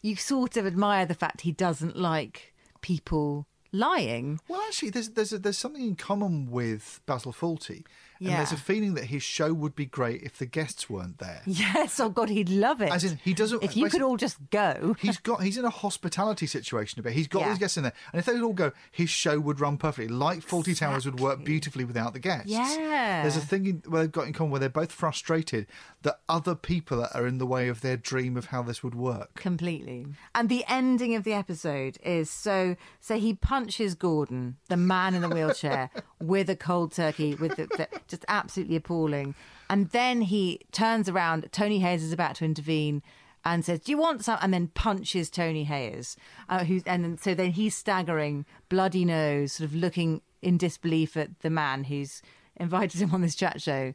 you 0.00 0.16
sort 0.16 0.56
of 0.56 0.66
admire 0.66 1.06
the 1.06 1.14
fact 1.14 1.42
he 1.42 1.52
doesn't 1.52 1.96
like 1.96 2.52
people 2.80 3.46
lying. 3.72 4.38
Well, 4.48 4.60
actually, 4.66 4.90
there's 4.90 5.10
there's 5.10 5.32
a, 5.32 5.38
there's 5.38 5.58
something 5.58 5.82
in 5.82 5.96
common 5.96 6.50
with 6.50 7.00
Basil 7.06 7.32
Fawlty, 7.32 7.84
and 8.30 8.38
there's 8.38 8.52
a 8.52 8.56
feeling 8.56 8.94
that 8.94 9.04
his 9.04 9.22
show 9.22 9.52
would 9.52 9.74
be 9.74 9.86
great 9.86 10.22
if 10.22 10.38
the 10.38 10.46
guests 10.46 10.88
weren't 10.88 11.18
there. 11.18 11.42
Yes, 11.46 11.98
oh 12.00 12.08
God, 12.08 12.28
he'd 12.28 12.48
love 12.48 12.80
it. 12.80 12.90
As 12.92 13.04
in, 13.04 13.18
he 13.24 13.34
doesn't- 13.34 13.62
If 13.62 13.76
you 13.76 13.88
could 13.90 14.02
all 14.02 14.16
just 14.16 14.38
go. 14.50 14.96
He's 15.00 15.18
got 15.18 15.42
he's 15.42 15.58
in 15.58 15.64
a 15.64 15.70
hospitality 15.70 16.46
situation 16.46 17.00
a 17.00 17.02
bit. 17.02 17.12
He's 17.12 17.28
got 17.28 17.40
Yeah. 17.40 17.48
these 17.50 17.58
guests 17.58 17.76
in 17.76 17.82
there, 17.84 17.92
and 18.12 18.18
if 18.20 18.26
they 18.26 18.32
would 18.34 18.42
all 18.42 18.52
go, 18.52 18.72
his 18.90 19.10
show 19.10 19.38
would 19.40 19.60
run 19.60 19.76
perfectly. 19.76 20.08
Like 20.12 20.40
Fawlty 20.40 20.76
Towers 20.78 21.04
would 21.06 21.20
work 21.20 21.44
beautifully 21.44 21.84
without 21.84 22.12
the 22.12 22.18
guests. 22.20 22.50
Yeah. 22.50 23.22
there's 23.22 23.36
a 23.36 23.40
thing 23.40 23.66
in, 23.66 23.82
where 23.86 24.02
they've 24.02 24.12
got 24.12 24.26
in 24.26 24.32
common 24.32 24.50
where 24.50 24.60
they're 24.60 24.68
both 24.68 24.92
frustrated 24.92 25.66
that 26.02 26.20
other 26.28 26.54
people 26.54 27.06
are 27.14 27.26
in 27.26 27.38
the 27.38 27.46
way 27.46 27.68
of 27.68 27.80
their 27.80 27.96
dream 27.96 28.36
of 28.36 28.46
how 28.46 28.62
this 28.62 28.82
would 28.82 28.94
work. 28.94 29.34
Completely. 29.34 30.06
And 30.34 30.48
the 30.48 30.64
ending 30.68 31.14
of 31.14 31.24
the 31.24 31.32
episode 31.32 31.98
is 32.04 32.30
so 32.30 32.76
so 33.00 33.18
he 33.18 33.34
punches 33.34 33.94
Gordon, 33.94 34.56
the 34.68 34.76
man 34.76 35.14
in 35.14 35.22
the 35.22 35.28
wheelchair, 35.28 35.90
with 36.20 36.48
a 36.50 36.56
cold 36.56 36.92
turkey, 36.92 37.34
with 37.34 37.56
the, 37.56 37.66
the, 37.66 37.88
just 38.12 38.24
absolutely 38.28 38.76
appalling. 38.76 39.34
And 39.68 39.88
then 39.90 40.22
he 40.22 40.60
turns 40.70 41.08
around. 41.08 41.48
Tony 41.50 41.80
Hayers 41.80 42.02
is 42.02 42.12
about 42.12 42.36
to 42.36 42.44
intervene, 42.44 43.02
and 43.44 43.64
says, 43.64 43.80
"Do 43.80 43.90
you 43.90 43.98
want 43.98 44.24
some?" 44.24 44.38
and 44.40 44.52
then 44.54 44.68
punches 44.68 45.30
Tony 45.30 45.64
Hayers, 45.64 46.16
uh, 46.48 46.64
who's 46.64 46.82
and 46.84 47.02
then, 47.02 47.18
so 47.18 47.34
then 47.34 47.52
he's 47.52 47.74
staggering, 47.74 48.44
bloody 48.68 49.04
nose, 49.04 49.54
sort 49.54 49.68
of 49.68 49.74
looking 49.74 50.20
in 50.42 50.58
disbelief 50.58 51.16
at 51.16 51.40
the 51.40 51.50
man 51.50 51.84
who's 51.84 52.22
invited 52.56 53.00
him 53.00 53.14
on 53.14 53.22
this 53.22 53.34
chat 53.34 53.60
show, 53.60 53.94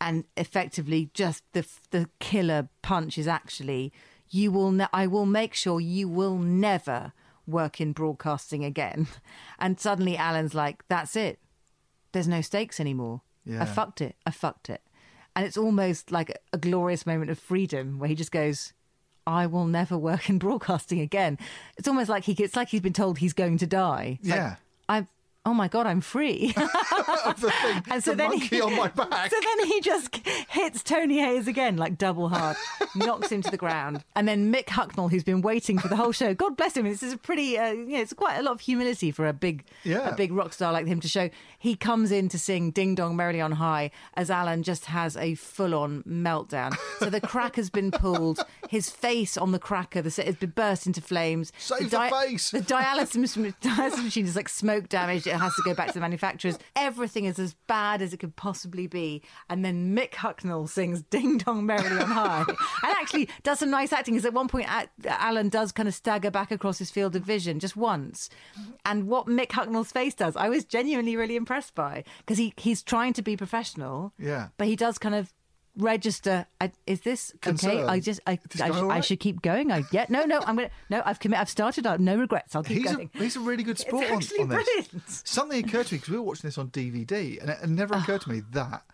and 0.00 0.24
effectively 0.36 1.10
just 1.14 1.42
the 1.54 1.66
the 1.90 2.08
killer 2.20 2.68
punch 2.82 3.16
is 3.18 3.26
actually, 3.26 3.92
"You 4.28 4.52
will, 4.52 4.72
ne- 4.72 4.86
I 4.92 5.06
will 5.06 5.26
make 5.26 5.54
sure 5.54 5.80
you 5.80 6.08
will 6.08 6.38
never." 6.38 7.12
Work 7.46 7.78
in 7.78 7.92
broadcasting 7.92 8.64
again, 8.64 9.06
and 9.58 9.78
suddenly 9.78 10.16
Alan's 10.16 10.54
like, 10.54 10.82
"That's 10.88 11.14
it 11.14 11.38
there's 12.14 12.28
no 12.28 12.40
stakes 12.40 12.80
anymore. 12.80 13.20
Yeah. 13.46 13.62
I 13.62 13.66
fucked 13.66 14.00
it. 14.00 14.16
I 14.26 14.30
fucked 14.30 14.70
it. 14.70 14.80
And 15.36 15.44
it's 15.44 15.56
almost 15.56 16.12
like 16.12 16.38
a 16.52 16.58
glorious 16.58 17.06
moment 17.06 17.30
of 17.30 17.38
freedom 17.38 17.98
where 17.98 18.08
he 18.08 18.14
just 18.14 18.30
goes, 18.32 18.72
I 19.26 19.46
will 19.46 19.66
never 19.66 19.98
work 19.98 20.28
in 20.28 20.38
broadcasting 20.44 21.00
again. 21.00 21.38
It's 21.76 21.88
almost 21.88 22.08
like 22.08 22.24
he 22.24 22.32
it's 22.32 22.56
like 22.56 22.68
he's 22.68 22.80
been 22.80 22.92
told 22.92 23.18
he's 23.18 23.32
going 23.32 23.58
to 23.58 23.66
die. 23.66 24.18
It's 24.20 24.28
like, 24.30 24.36
Yeah. 24.36 24.56
I've 24.88 25.06
oh 25.46 25.54
my 25.54 25.68
god, 25.68 25.86
I'm 25.86 26.00
free. 26.00 26.52
the 26.56 27.52
thing, 27.62 27.82
and 27.90 28.02
so 28.02 28.12
the 28.12 28.16
then 28.16 28.32
he, 28.32 28.60
on 28.60 28.74
my 28.76 28.88
back. 28.88 29.30
So 29.30 29.36
then 29.58 29.66
he 29.66 29.80
just 29.80 30.14
hits 30.48 30.82
Tony 30.82 31.18
Hayers 31.18 31.46
again, 31.46 31.76
like 31.76 31.98
double 31.98 32.28
hard, 32.28 32.56
knocks 32.94 33.30
him 33.30 33.42
to 33.42 33.50
the 33.50 33.56
ground. 33.56 34.02
And 34.16 34.26
then 34.26 34.52
Mick 34.52 34.66
Hucknall, 34.66 35.10
who's 35.10 35.24
been 35.24 35.42
waiting 35.42 35.78
for 35.78 35.88
the 35.88 35.96
whole 35.96 36.12
show, 36.12 36.34
God 36.34 36.56
bless 36.56 36.76
him. 36.76 36.84
This 36.84 37.02
is 37.02 37.12
a 37.12 37.18
pretty, 37.18 37.58
uh, 37.58 37.72
you 37.72 37.86
know, 37.96 38.00
it's 38.00 38.12
quite 38.12 38.38
a 38.38 38.42
lot 38.42 38.52
of 38.52 38.60
humility 38.60 39.10
for 39.10 39.26
a 39.26 39.32
big, 39.32 39.64
Yeah. 39.82 40.08
a 40.10 40.14
big 40.16 40.32
rock 40.32 40.52
star 40.52 40.72
like 40.72 40.86
him 40.86 41.00
to 41.00 41.08
show. 41.08 41.28
He 41.58 41.76
comes 41.76 42.10
in 42.10 42.28
to 42.30 42.38
sing 42.38 42.70
"Ding 42.70 42.94
Dong 42.94 43.16
Merrily 43.16 43.40
on 43.40 43.52
High" 43.52 43.90
as 44.14 44.30
Alan 44.30 44.62
just 44.62 44.86
has 44.86 45.16
a 45.16 45.34
full-on 45.34 46.02
meltdown. 46.08 46.76
So 46.98 47.10
the 47.10 47.20
cracker's 47.20 47.70
been 47.70 47.90
pulled, 47.90 48.44
his 48.68 48.90
face 48.90 49.36
on 49.36 49.52
the 49.52 49.58
cracker, 49.58 50.02
the 50.02 50.10
set 50.10 50.26
has 50.26 50.36
been 50.36 50.50
burst 50.50 50.86
into 50.86 51.00
flames. 51.00 51.52
Save 51.58 51.90
the 51.90 52.00
face. 52.10 52.50
The 52.50 52.60
dialysis, 52.60 53.54
dialysis 53.62 54.04
machine 54.04 54.26
is 54.26 54.36
like 54.36 54.48
smoke 54.48 54.88
damaged. 54.88 55.26
It 55.34 55.38
has 55.38 55.54
to 55.56 55.62
go 55.62 55.74
back 55.74 55.88
to 55.88 55.94
the 55.94 56.00
manufacturers. 56.00 56.58
Everything 56.76 57.24
is 57.24 57.38
as 57.38 57.54
bad 57.66 58.00
as 58.00 58.12
it 58.12 58.18
could 58.18 58.36
possibly 58.36 58.86
be. 58.86 59.22
And 59.50 59.64
then 59.64 59.94
Mick 59.96 60.12
Hucknall 60.12 60.68
sings 60.68 61.02
Ding 61.02 61.38
Dong 61.38 61.66
Merrily 61.66 62.00
on 62.00 62.10
High. 62.10 62.44
and 62.48 62.56
actually 63.00 63.28
does 63.42 63.58
some 63.58 63.70
nice 63.70 63.92
acting. 63.92 64.14
Because 64.14 64.26
at 64.26 64.32
one 64.32 64.48
point, 64.48 64.68
Alan 65.06 65.48
does 65.48 65.72
kind 65.72 65.88
of 65.88 65.94
stagger 65.94 66.30
back 66.30 66.50
across 66.50 66.78
his 66.78 66.90
field 66.90 67.16
of 67.16 67.22
vision 67.22 67.58
just 67.58 67.76
once. 67.76 68.30
And 68.84 69.08
what 69.08 69.26
Mick 69.26 69.48
Hucknall's 69.48 69.92
face 69.92 70.14
does, 70.14 70.36
I 70.36 70.48
was 70.48 70.64
genuinely 70.64 71.16
really 71.16 71.36
impressed 71.36 71.74
by. 71.74 72.04
Because 72.18 72.38
he, 72.38 72.54
he's 72.56 72.82
trying 72.82 73.12
to 73.14 73.22
be 73.22 73.36
professional. 73.36 74.12
Yeah. 74.18 74.48
But 74.56 74.68
he 74.68 74.76
does 74.76 74.98
kind 74.98 75.14
of 75.14 75.32
register 75.76 76.46
I, 76.60 76.70
is 76.86 77.00
this 77.00 77.32
okay 77.44 77.82
i 77.82 77.98
just 77.98 78.20
i, 78.28 78.38
I, 78.60 78.68
going 78.68 78.90
I 78.92 79.00
should 79.00 79.18
keep 79.18 79.42
going 79.42 79.72
i 79.72 79.82
yeah 79.90 80.06
no 80.08 80.24
no 80.24 80.38
i'm 80.46 80.54
gonna 80.54 80.70
no 80.88 81.02
i've 81.04 81.18
committed 81.18 81.40
i've 81.40 81.50
started 81.50 81.84
up 81.84 81.98
no 81.98 82.16
regrets 82.16 82.54
i'll 82.54 82.62
keep 82.62 82.78
He's 82.78 82.92
going 82.92 83.10
a, 83.12 83.18
he's 83.18 83.36
a 83.36 83.40
really 83.40 83.64
good 83.64 83.78
sport 83.78 84.06
on, 84.10 84.16
actually 84.18 84.40
on 84.40 84.48
this. 84.48 84.64
brilliant. 84.64 85.02
Something 85.08 85.64
occurred 85.64 85.86
to 85.86 85.94
me 85.94 85.98
because 85.98 86.10
we 86.10 86.16
were 86.16 86.22
watching 86.22 86.48
this 86.48 86.58
on 86.58 86.68
DVD, 86.68 87.40
and 87.40 87.50
it, 87.50 87.58
it 87.62 87.68
never 87.68 87.94
ah. 87.94 88.02
occurred 88.02 88.22
to 88.22 88.30
me 88.30 88.42
that 88.52 88.84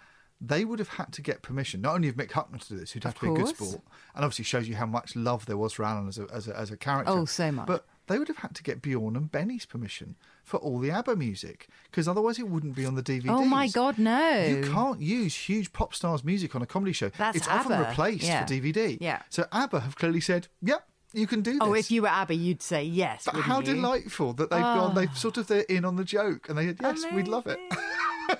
they 0.41 0.65
would 0.65 0.79
have 0.79 0.89
had 0.89 1.13
to 1.13 1.23
get 1.23 1.43
permission, 1.43 1.83
not 1.83 1.95
only 1.95 2.09
of 2.09 2.17
Mick 2.17 2.31
Hucknall 2.31 2.61
to 2.61 2.69
do 2.71 2.77
this, 2.79 2.93
who'd 2.93 3.05
have 3.05 3.15
Of 3.15 3.21
to 3.21 3.35
be 3.35 3.41
a 3.41 3.45
good 3.45 3.57
sport, 3.57 3.83
and 4.15 4.25
obviously 4.25 4.45
shows 4.45 4.69
you 4.69 4.77
how 4.77 4.87
much 4.87 5.15
love 5.15 5.47
there 5.47 5.59
was 5.59 5.75
for 5.75 5.85
Alan 5.85 6.09
as 6.09 6.19
a, 6.19 6.27
as 6.33 6.49
a, 6.49 6.59
as 6.59 6.71
a 6.71 6.77
character. 6.77 7.13
Oh, 7.13 7.25
so 7.27 7.53
much. 7.53 7.67
But 7.67 7.85
they 8.11 8.19
would 8.19 8.27
have 8.27 8.39
had 8.39 8.57
to 8.57 8.63
get 8.65 8.83
Bjorn 8.83 9.15
and 9.15 9.31
Benny's 9.31 9.65
permission 9.65 10.17
for 10.43 10.57
all 10.57 10.81
the 10.81 10.91
ABBA 10.91 11.15
music, 11.15 11.69
because 11.85 12.09
otherwise 12.09 12.41
it 12.41 12.49
wouldn't 12.49 12.75
be 12.75 12.85
on 12.85 12.97
the 12.97 13.03
DVD. 13.05 13.29
Oh 13.29 13.45
my 13.45 13.69
God, 13.69 13.99
no. 13.99 14.45
You 14.45 14.63
can't 14.63 15.01
use 15.01 15.35
huge 15.37 15.73
pop 15.73 15.95
stars' 15.95 16.25
music 16.25 16.57
on 16.57 16.61
a 16.61 16.67
comedy 16.67 16.93
show. 16.93 17.11
That's 17.11 17.37
it's 17.37 17.47
often 17.47 17.79
replaced 17.79 18.25
Yeah. 18.25 18.45
for 18.45 18.53
DVD. 18.53 18.99
Yeah. 19.01 19.23
So 19.31 19.47
ABBA 19.53 19.81
have 19.81 19.95
clearly 19.95 20.21
said, 20.21 20.49
yep, 20.61 20.89
you 21.13 21.29
can 21.29 21.41
do 21.41 21.59
oh, 21.61 21.67
this. 21.67 21.69
Oh, 21.69 21.75
if 21.75 21.91
you 21.93 22.03
were 22.03 22.09
Abby, 22.09 22.37
you'd 22.37 22.63
say 22.63 22.83
yes. 22.83 23.29
But 23.33 23.37
how 23.43 23.61
you? 23.61 23.75
delightful 23.75 24.33
that 24.35 24.51
they've 24.51 24.61
gone, 24.61 24.97
they've 24.97 25.17
sort 25.17 25.37
of, 25.37 25.47
they're 25.47 25.61
in 25.63 25.85
on 25.85 25.95
the 25.95 26.05
joke 26.05 26.49
and 26.49 26.59
they 26.59 26.67
said, 26.67 26.79
yes, 26.83 27.05
we'd 27.13 27.29
love 27.29 27.47
it. 27.47 27.61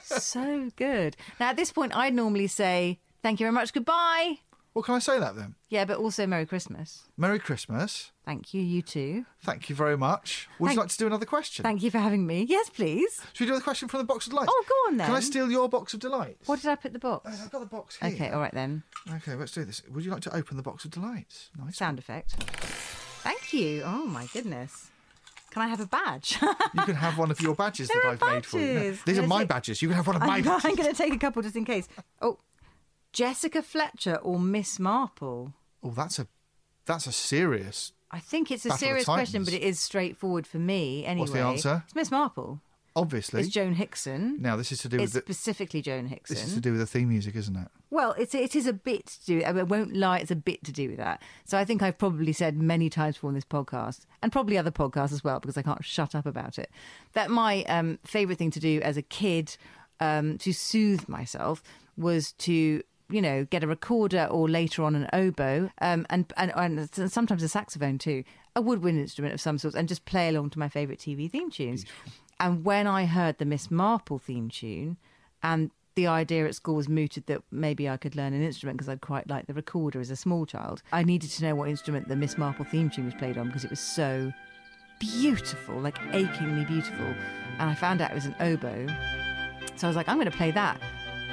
so 0.05 0.69
good. 0.75 1.17
Now, 1.39 1.51
at 1.51 1.57
this 1.57 1.73
point, 1.73 1.97
I'd 1.97 2.15
normally 2.15 2.49
say, 2.49 2.99
thank 3.23 3.39
you 3.39 3.45
very 3.45 3.55
much, 3.55 3.73
goodbye. 3.73 4.39
Well, 4.73 4.85
can 4.85 4.95
I 4.95 5.01
say 5.01 5.19
that 5.19 5.35
then? 5.35 5.57
Yeah, 5.69 5.85
but 5.85 5.99
also 5.99 6.27
Merry 6.29 6.47
Christmas. 6.47 7.03
Merry 7.17 7.41
Christmas. 7.41 8.13
Thank 8.25 8.55
you, 8.55 8.63
you 8.63 8.83
too. 8.83 9.27
Thank 9.43 9.69
you 9.69 9.75
very 9.75 9.97
much. 9.97 10.49
Would 10.61 10.69
Thank- 10.69 10.77
you 10.77 10.81
like 10.83 10.91
to 10.91 10.97
do 10.99 11.07
another 11.09 11.27
question? 11.27 11.65
Thank 11.65 11.83
you 11.83 11.91
for 11.91 11.99
having 11.99 12.25
me. 12.25 12.47
Yes, 12.49 12.71
please. 12.71 13.21
Should 13.33 13.47
we 13.47 13.51
do 13.53 13.57
the 13.57 13.63
question 13.65 13.89
from 13.89 13.99
the 13.99 14.05
box 14.05 14.27
of 14.27 14.31
delights? 14.31 14.53
Oh, 14.55 14.65
go 14.69 14.75
on 14.93 14.97
then. 14.97 15.07
Can 15.09 15.17
I 15.17 15.21
steal 15.21 15.51
your 15.51 15.69
box 15.69 15.93
of 15.93 15.99
delights? 16.01 16.47
What 16.47 16.61
did 16.63 16.71
I 16.71 16.77
put 16.77 16.93
the 16.93 17.01
box? 17.01 17.29
Oh, 17.29 17.43
I've 17.45 17.51
got 17.51 17.59
the 17.61 17.67
box 17.67 17.97
here. 17.97 18.11
Okay, 18.11 18.31
all 18.31 18.39
right 18.41 18.55
then. 18.55 18.85
Okay, 19.13 19.35
let's 19.35 19.51
do 19.53 19.65
this. 19.65 19.83
Would 19.91 20.05
you 20.05 20.13
like 20.13 20.23
to 20.23 20.37
open 20.37 20.57
the 20.57 20.63
box 20.63 20.85
of 20.85 20.93
delights? 20.93 21.51
Nice. 21.59 21.77
Sound 21.77 21.99
effect. 21.99 22.33
Thank 23.23 23.53
you. 23.53 23.83
Oh, 23.85 24.07
my 24.07 24.27
goodness. 24.33 24.91
Can 25.51 25.63
I 25.63 25.67
have 25.69 25.81
a 25.81 25.87
badge? 25.87 26.39
You 26.75 26.83
can 26.85 26.95
have 26.95 27.19
one 27.19 27.33
of 27.33 27.41
your 27.41 27.57
badges 27.57 27.89
There 27.89 28.01
that 28.01 28.23
are 28.23 28.29
I've 28.29 28.35
made 28.35 28.47
for 28.47 28.61
you. 28.61 28.67
No, 28.67 28.81
badges. 28.81 29.03
these 29.03 29.19
are 29.19 29.27
my 29.27 29.43
it. 29.43 29.49
badges. 29.49 29.83
You 29.83 29.89
can 29.89 29.97
have 29.97 30.07
one 30.07 30.15
of 30.15 30.23
my 30.23 30.37
I'm, 30.37 30.45
badges. 30.45 30.65
I'm 30.65 30.77
going 30.77 30.89
to 30.89 30.97
take 30.97 31.13
a 31.13 31.19
couple 31.19 31.43
just 31.43 31.57
in 31.57 31.65
case. 31.65 31.89
Oh, 32.23 32.39
Jessica 33.13 33.63
Fletcher 33.63 34.17
or 34.17 34.39
Miss 34.39 34.79
Marple? 34.79 35.55
Oh, 35.83 35.91
that's 35.91 36.19
a 36.19 36.27
that's 36.87 37.07
a 37.07 37.13
serious. 37.13 37.93
I 38.11 38.19
think 38.19 38.51
it's 38.51 38.65
a 38.65 38.71
Battle 38.71 38.79
serious 38.79 39.05
question, 39.05 39.45
but 39.45 39.53
it 39.53 39.63
is 39.63 39.79
straightforward 39.79 40.47
for 40.47 40.59
me 40.59 41.05
anyway. 41.05 41.21
What's 41.21 41.33
the 41.33 41.41
answer? 41.41 41.83
It's 41.87 41.95
Miss 41.95 42.11
Marple. 42.11 42.61
Obviously. 42.97 43.41
It's 43.41 43.51
Joan 43.51 43.75
Hickson. 43.75 44.39
Now 44.41 44.57
this 44.57 44.73
is 44.73 44.81
to 44.81 44.89
do 44.89 44.97
It's 44.97 45.15
with 45.15 45.25
the, 45.25 45.33
specifically 45.33 45.81
Joan 45.81 46.07
Hickson. 46.07 46.35
this 46.35 46.47
is 46.49 46.55
to 46.55 46.61
do 46.61 46.73
with 46.73 46.81
the 46.81 46.87
theme 46.87 47.09
music, 47.09 47.37
isn't 47.37 47.57
it? 47.57 47.69
Well, 47.91 48.15
it's 48.19 48.35
it 48.35 48.57
is 48.57 48.67
a 48.67 48.73
bit 48.73 49.07
to 49.07 49.27
do. 49.27 49.45
I, 49.45 49.53
mean, 49.53 49.61
I 49.61 49.63
won't 49.65 49.95
lie, 49.95 50.19
it's 50.19 50.31
a 50.31 50.37
bit 50.37 50.65
to 50.65 50.73
do 50.73 50.89
with 50.89 50.99
that. 50.99 51.23
So 51.45 51.57
I 51.57 51.65
think 51.65 51.83
I've 51.83 51.99
probably 51.99 52.33
said 52.33 52.57
many 52.57 52.91
times 52.91 53.15
before 53.17 53.31
in 53.31 53.35
this 53.35 53.45
podcast, 53.45 54.07
and 54.23 54.33
probably 54.33 54.59
other 54.59 54.73
podcasts 54.73 55.13
as 55.13 55.23
well, 55.23 55.39
because 55.39 55.57
I 55.57 55.63
can't 55.63 55.85
shut 55.85 56.15
up 56.15 56.27
about 56.27 56.59
it. 56.59 56.71
That 57.13 57.31
my 57.31 57.63
um, 57.65 57.99
favourite 58.05 58.39
thing 58.39 58.51
to 58.53 58.61
do 58.61 58.81
as 58.83 58.97
a 58.97 59.03
kid 59.03 59.57
um, 60.01 60.39
to 60.39 60.53
soothe 60.53 61.09
myself 61.09 61.63
was 61.97 62.33
to 62.33 62.83
you 63.11 63.23
know 63.23 63.45
get 63.45 63.65
a 63.65 63.67
recorder 63.67 64.27
or 64.31 64.49
later 64.49 64.83
on 64.83 64.95
an 64.95 65.09
oboe 65.13 65.71
um, 65.81 66.07
and, 66.11 66.33
and 66.37 66.53
and 66.57 67.13
sometimes 67.13 67.43
a 67.43 67.49
saxophone 67.49 67.99
too, 67.99 68.25
a 68.55 68.61
woodwind 68.61 68.99
instrument 68.99 69.35
of 69.35 69.41
some 69.41 69.59
sort, 69.59 69.75
and 69.75 69.89
just 69.89 70.05
play 70.05 70.29
along 70.29 70.51
to 70.51 70.59
my 70.59 70.69
favourite 70.69 70.99
TV 70.99 71.31
theme 71.31 71.51
tunes. 71.51 71.85
And 72.39 72.65
when 72.65 72.87
I 72.87 73.05
heard 73.05 73.39
the 73.39 73.45
Miss 73.45 73.71
Marple 73.71 74.19
theme 74.19 74.49
tune, 74.49 74.97
and 75.43 75.71
the 75.95 76.07
idea 76.07 76.47
at 76.47 76.55
school 76.55 76.77
was 76.77 76.89
mooted 76.89 77.27
that 77.27 77.43
maybe 77.51 77.89
I 77.89 77.97
could 77.97 78.17
learn 78.17 78.33
an 78.33 78.43
instrument 78.43 78.79
because 78.79 78.89
I'd 78.89 79.01
quite 79.01 79.29
like 79.29 79.47
the 79.47 79.55
recorder 79.55 80.01
as 80.01 80.11
a 80.11 80.17
small 80.17 80.47
child. 80.47 80.83
I 80.93 81.03
needed 81.03 81.31
to 81.31 81.45
know 81.45 81.55
what 81.55 81.69
instrument 81.69 82.09
the 82.09 82.17
Miss 82.17 82.39
Marple 82.39 82.65
theme 82.65 82.89
tune 82.89 83.07
was 83.07 83.15
played 83.15 83.37
on 83.37 83.49
because 83.49 83.65
it 83.65 83.71
was 83.71 83.81
so 83.81 84.33
beautiful, 84.99 85.79
like 85.81 85.99
achingly 86.13 86.65
beautiful. 86.65 87.07
And 87.59 87.69
I 87.69 87.75
found 87.75 88.01
out 88.01 88.13
it 88.13 88.15
was 88.15 88.27
an 88.27 88.37
oboe. 88.41 88.87
So 89.77 89.87
I 89.87 89.89
was 89.89 89.97
like, 89.97 90.09
I'm 90.09 90.17
going 90.17 90.31
to 90.31 90.37
play 90.37 90.51
that. 90.53 90.81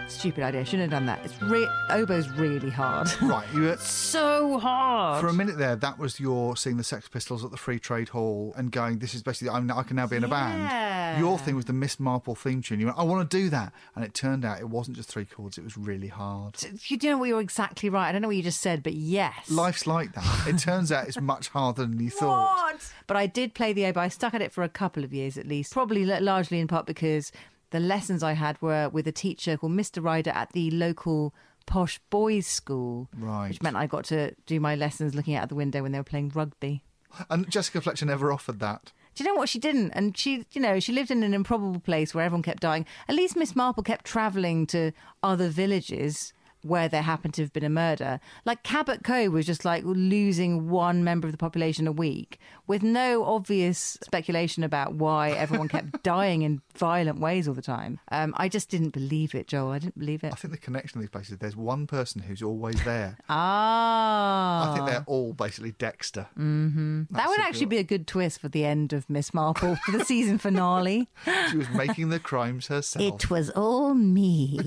Stupid 0.08 0.44
idea. 0.44 0.62
I 0.62 0.64
shouldn't 0.64 0.92
have 0.92 1.00
done 1.00 1.06
that. 1.08 1.24
It's 1.26 1.40
re- 1.42 1.68
oboe's 1.90 2.30
really 2.30 2.70
hard. 2.70 3.10
Right. 3.22 3.46
You 3.54 3.62
were, 3.64 3.78
so 3.80 4.58
hard. 4.58 5.20
for 5.22 5.28
a 5.28 5.34
minute 5.34 5.58
there, 5.58 5.76
that 5.76 6.00
was 6.00 6.18
your 6.20 6.56
seeing 6.56 6.78
the 6.78 6.84
Sex 6.84 7.10
Pistols 7.10 7.44
at 7.44 7.52
the 7.52 7.58
Free 7.58 7.78
Trade 7.78 8.10
Hall 8.10 8.54
and 8.56 8.72
going, 8.72 9.00
"This 9.00 9.14
is 9.14 9.22
basically 9.22 9.50
I'm, 9.50 9.70
I 9.70 9.84
can 9.84 9.98
now 9.98 10.08
be 10.08 10.16
in 10.16 10.24
a 10.24 10.28
band." 10.28 11.20
Your 11.20 11.38
thing 11.38 11.56
was 11.56 11.66
the 11.66 11.74
Miss 11.74 12.00
Marple 12.00 12.36
theme 12.36 12.62
tune. 12.62 12.80
You 12.80 12.86
went, 12.88 12.98
"I 12.98 13.04
want 13.04 13.30
to 13.30 13.38
do 13.38 13.50
that," 13.50 13.74
and 13.96 14.06
it 14.06 14.14
turned 14.14 14.46
out 14.46 14.60
it 14.60 14.70
wasn't 14.70 14.96
just 14.96 15.10
three 15.10 15.26
chords; 15.26 15.58
it 15.58 15.64
was 15.64 15.78
really 15.78 16.08
hard. 16.08 16.56
You 16.86 16.98
know 17.04 17.18
what 17.18 17.28
you're 17.28 17.42
exactly 17.42 17.90
right. 17.90 18.08
I 18.08 18.12
don't 18.14 18.22
know 18.22 18.30
what 18.30 18.38
you 18.38 18.44
just 18.44 18.62
said, 18.62 18.84
but 18.84 18.94
yes. 18.94 19.50
Life's 19.52 19.86
like 19.86 20.14
that. 20.14 20.48
It 20.48 20.58
turns 20.58 20.92
out 20.92 21.08
it's 21.08 21.20
much 21.20 21.50
harder 21.50 21.86
than 21.86 22.00
you 22.00 22.10
thought. 22.10 22.80
But 23.08 23.18
I 23.18 23.28
did 23.28 23.54
play 23.54 23.74
the 23.74 23.86
oboe. 23.86 24.02
I 24.02 24.08
stuck 24.08 24.34
at 24.34 24.42
it 24.42 24.54
for 24.54 24.64
a 24.64 24.70
couple 24.70 25.04
of 25.04 25.14
years 25.14 25.38
at 25.38 25.48
least, 25.48 25.74
probably 25.74 26.10
l- 26.10 26.22
largely 26.24 26.60
in 26.60 26.68
part 26.68 26.86
because 26.86 27.32
the 27.72 27.80
lessons 27.80 28.24
I 28.24 28.34
had 28.34 28.62
were 28.62 28.90
with 28.90 29.08
a 29.08 29.12
teacher 29.12 29.58
called 29.58 29.74
Mr. 29.74 30.04
Ryder 30.04 30.32
at 30.32 30.54
the 30.54 30.72
local 30.72 31.34
posh 31.66 32.00
boys' 32.10 32.48
school. 32.48 33.10
Right. 33.18 33.50
Which 33.50 33.62
meant 33.62 33.76
I 33.76 33.88
got 33.88 34.06
to 34.06 34.34
do 34.46 34.60
my 34.60 34.76
lessons 34.76 35.14
looking 35.14 35.36
out 35.36 35.44
of 35.44 35.50
the 35.50 35.56
window 35.56 35.84
when 35.84 35.92
they 35.92 36.00
were 36.00 36.04
playing 36.04 36.32
rugby. 36.34 36.84
And 37.30 37.50
Jessica 37.50 37.82
Fletcher 37.82 38.06
never 38.06 38.32
offered 38.32 38.60
that. 38.60 38.92
Do 39.16 39.24
you 39.24 39.30
know 39.30 39.36
what 39.36 39.50
she 39.50 39.58
didn't? 39.58 39.92
And 39.92 40.16
she, 40.16 40.46
you 40.52 40.62
know, 40.62 40.80
she 40.80 40.94
lived 40.94 41.10
in 41.10 41.24
an 41.24 41.34
improbable 41.34 41.80
place 41.80 42.14
where 42.14 42.24
everyone 42.24 42.44
kept 42.44 42.62
dying. 42.62 42.86
At 43.08 43.16
least 43.16 43.36
Miss 43.36 43.56
Marple 43.56 43.82
kept 43.82 44.06
travelling 44.06 44.68
to 44.68 44.92
other 45.24 45.50
villages 45.50 46.34
where 46.64 46.90
there 46.90 47.02
happened 47.02 47.34
to 47.36 47.42
have 47.42 47.54
been 47.54 47.64
a 47.64 47.70
murder. 47.70 48.20
Like 48.46 48.64
Cabot 48.64 49.04
Cove 49.04 49.32
was 49.34 49.46
just 49.46 49.64
like 49.66 49.84
losing 49.86 50.70
one 50.70 51.04
member 51.04 51.28
of 51.28 51.32
the 51.32 51.38
population 51.38 51.88
a 51.88 51.92
week 51.92 52.40
with 52.66 52.84
no 52.84 53.24
obvious 53.24 53.98
speculation 54.04 54.64
about 54.64 54.96
why 54.96 55.32
everyone 55.32 55.68
kept 55.70 56.04
dying 56.04 56.42
in 56.42 56.62
violent 56.76 57.20
ways 57.20 57.48
all 57.48 57.54
the 57.54 57.62
time. 57.62 58.00
Um, 58.12 58.34
I 58.38 58.50
just 58.50 58.70
didn't 58.70 58.90
believe 58.90 59.34
it, 59.36 59.48
Joel. 59.48 59.72
I 59.72 59.80
didn't 59.80 59.98
believe 60.00 60.24
it. 60.24 60.34
I 60.34 60.36
think 60.36 60.52
the 60.54 60.60
connection 60.60 60.98
of 61.00 61.04
these 61.04 61.10
places. 61.10 61.38
There's 61.38 61.56
one 61.56 61.88
person 61.88 62.22
who's 62.22 62.42
always 62.42 62.84
there. 62.84 63.18
Ah. 63.30 64.72
I 64.72 64.76
think 64.76 64.88
they're 64.90 65.04
all 65.08 65.34
basically 65.34 65.72
Dexter. 65.72 66.28
Mm-hmm. 66.38 67.04
That 67.12 67.28
would 67.30 67.40
actually 67.40 67.66
good- 67.66 67.70
be 67.70 67.78
a 67.78 67.84
good 67.84 68.08
twist 68.08 68.40
for 68.40 68.50
the 68.50 68.66
end 68.66 68.94
of 68.94 69.10
Miss 69.10 69.34
Marple 69.34 69.76
for 69.78 69.92
the 69.98 70.04
season 70.06 70.38
finale. 70.38 71.08
She 71.52 71.58
was 71.58 71.70
making 71.70 72.10
the 72.10 72.20
crimes 72.20 72.68
herself. 72.68 73.04
It 73.06 73.30
was 73.30 73.50
all 73.52 73.94
me. 73.94 74.60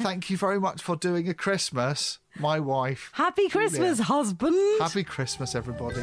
Thank 0.00 0.30
you 0.30 0.36
very 0.36 0.58
much 0.58 0.82
for 0.82 0.96
doing 0.96 1.17
doing 1.18 1.28
a 1.30 1.34
Christmas. 1.34 2.18
My 2.38 2.60
wife. 2.60 3.10
Happy 3.12 3.48
Christmas, 3.48 3.98
Yeah. 3.98 4.04
husband. 4.04 4.56
Happy 4.80 5.02
Christmas, 5.02 5.54
everybody. 5.56 6.00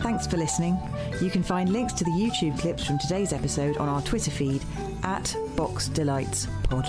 Thanks 0.00 0.26
for 0.26 0.36
listening. 0.38 0.78
You 1.20 1.30
can 1.30 1.42
find 1.42 1.70
links 1.70 1.92
to 1.94 2.04
the 2.04 2.10
YouTube 2.10 2.58
clips 2.58 2.84
from 2.86 2.98
today's 2.98 3.32
episode 3.34 3.76
on 3.76 3.88
our 3.88 4.00
Twitter 4.02 4.30
feed 4.30 4.62
at 5.02 5.34
Box 5.56 5.88
Delights 5.88 6.46
Pod. 6.64 6.86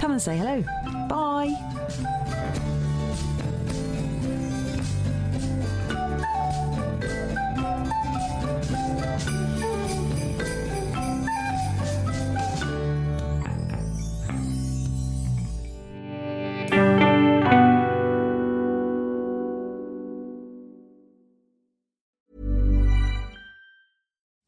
Come 0.00 0.12
and 0.12 0.22
say 0.22 0.36
hello. 0.38 0.62
Bye. 1.08 2.29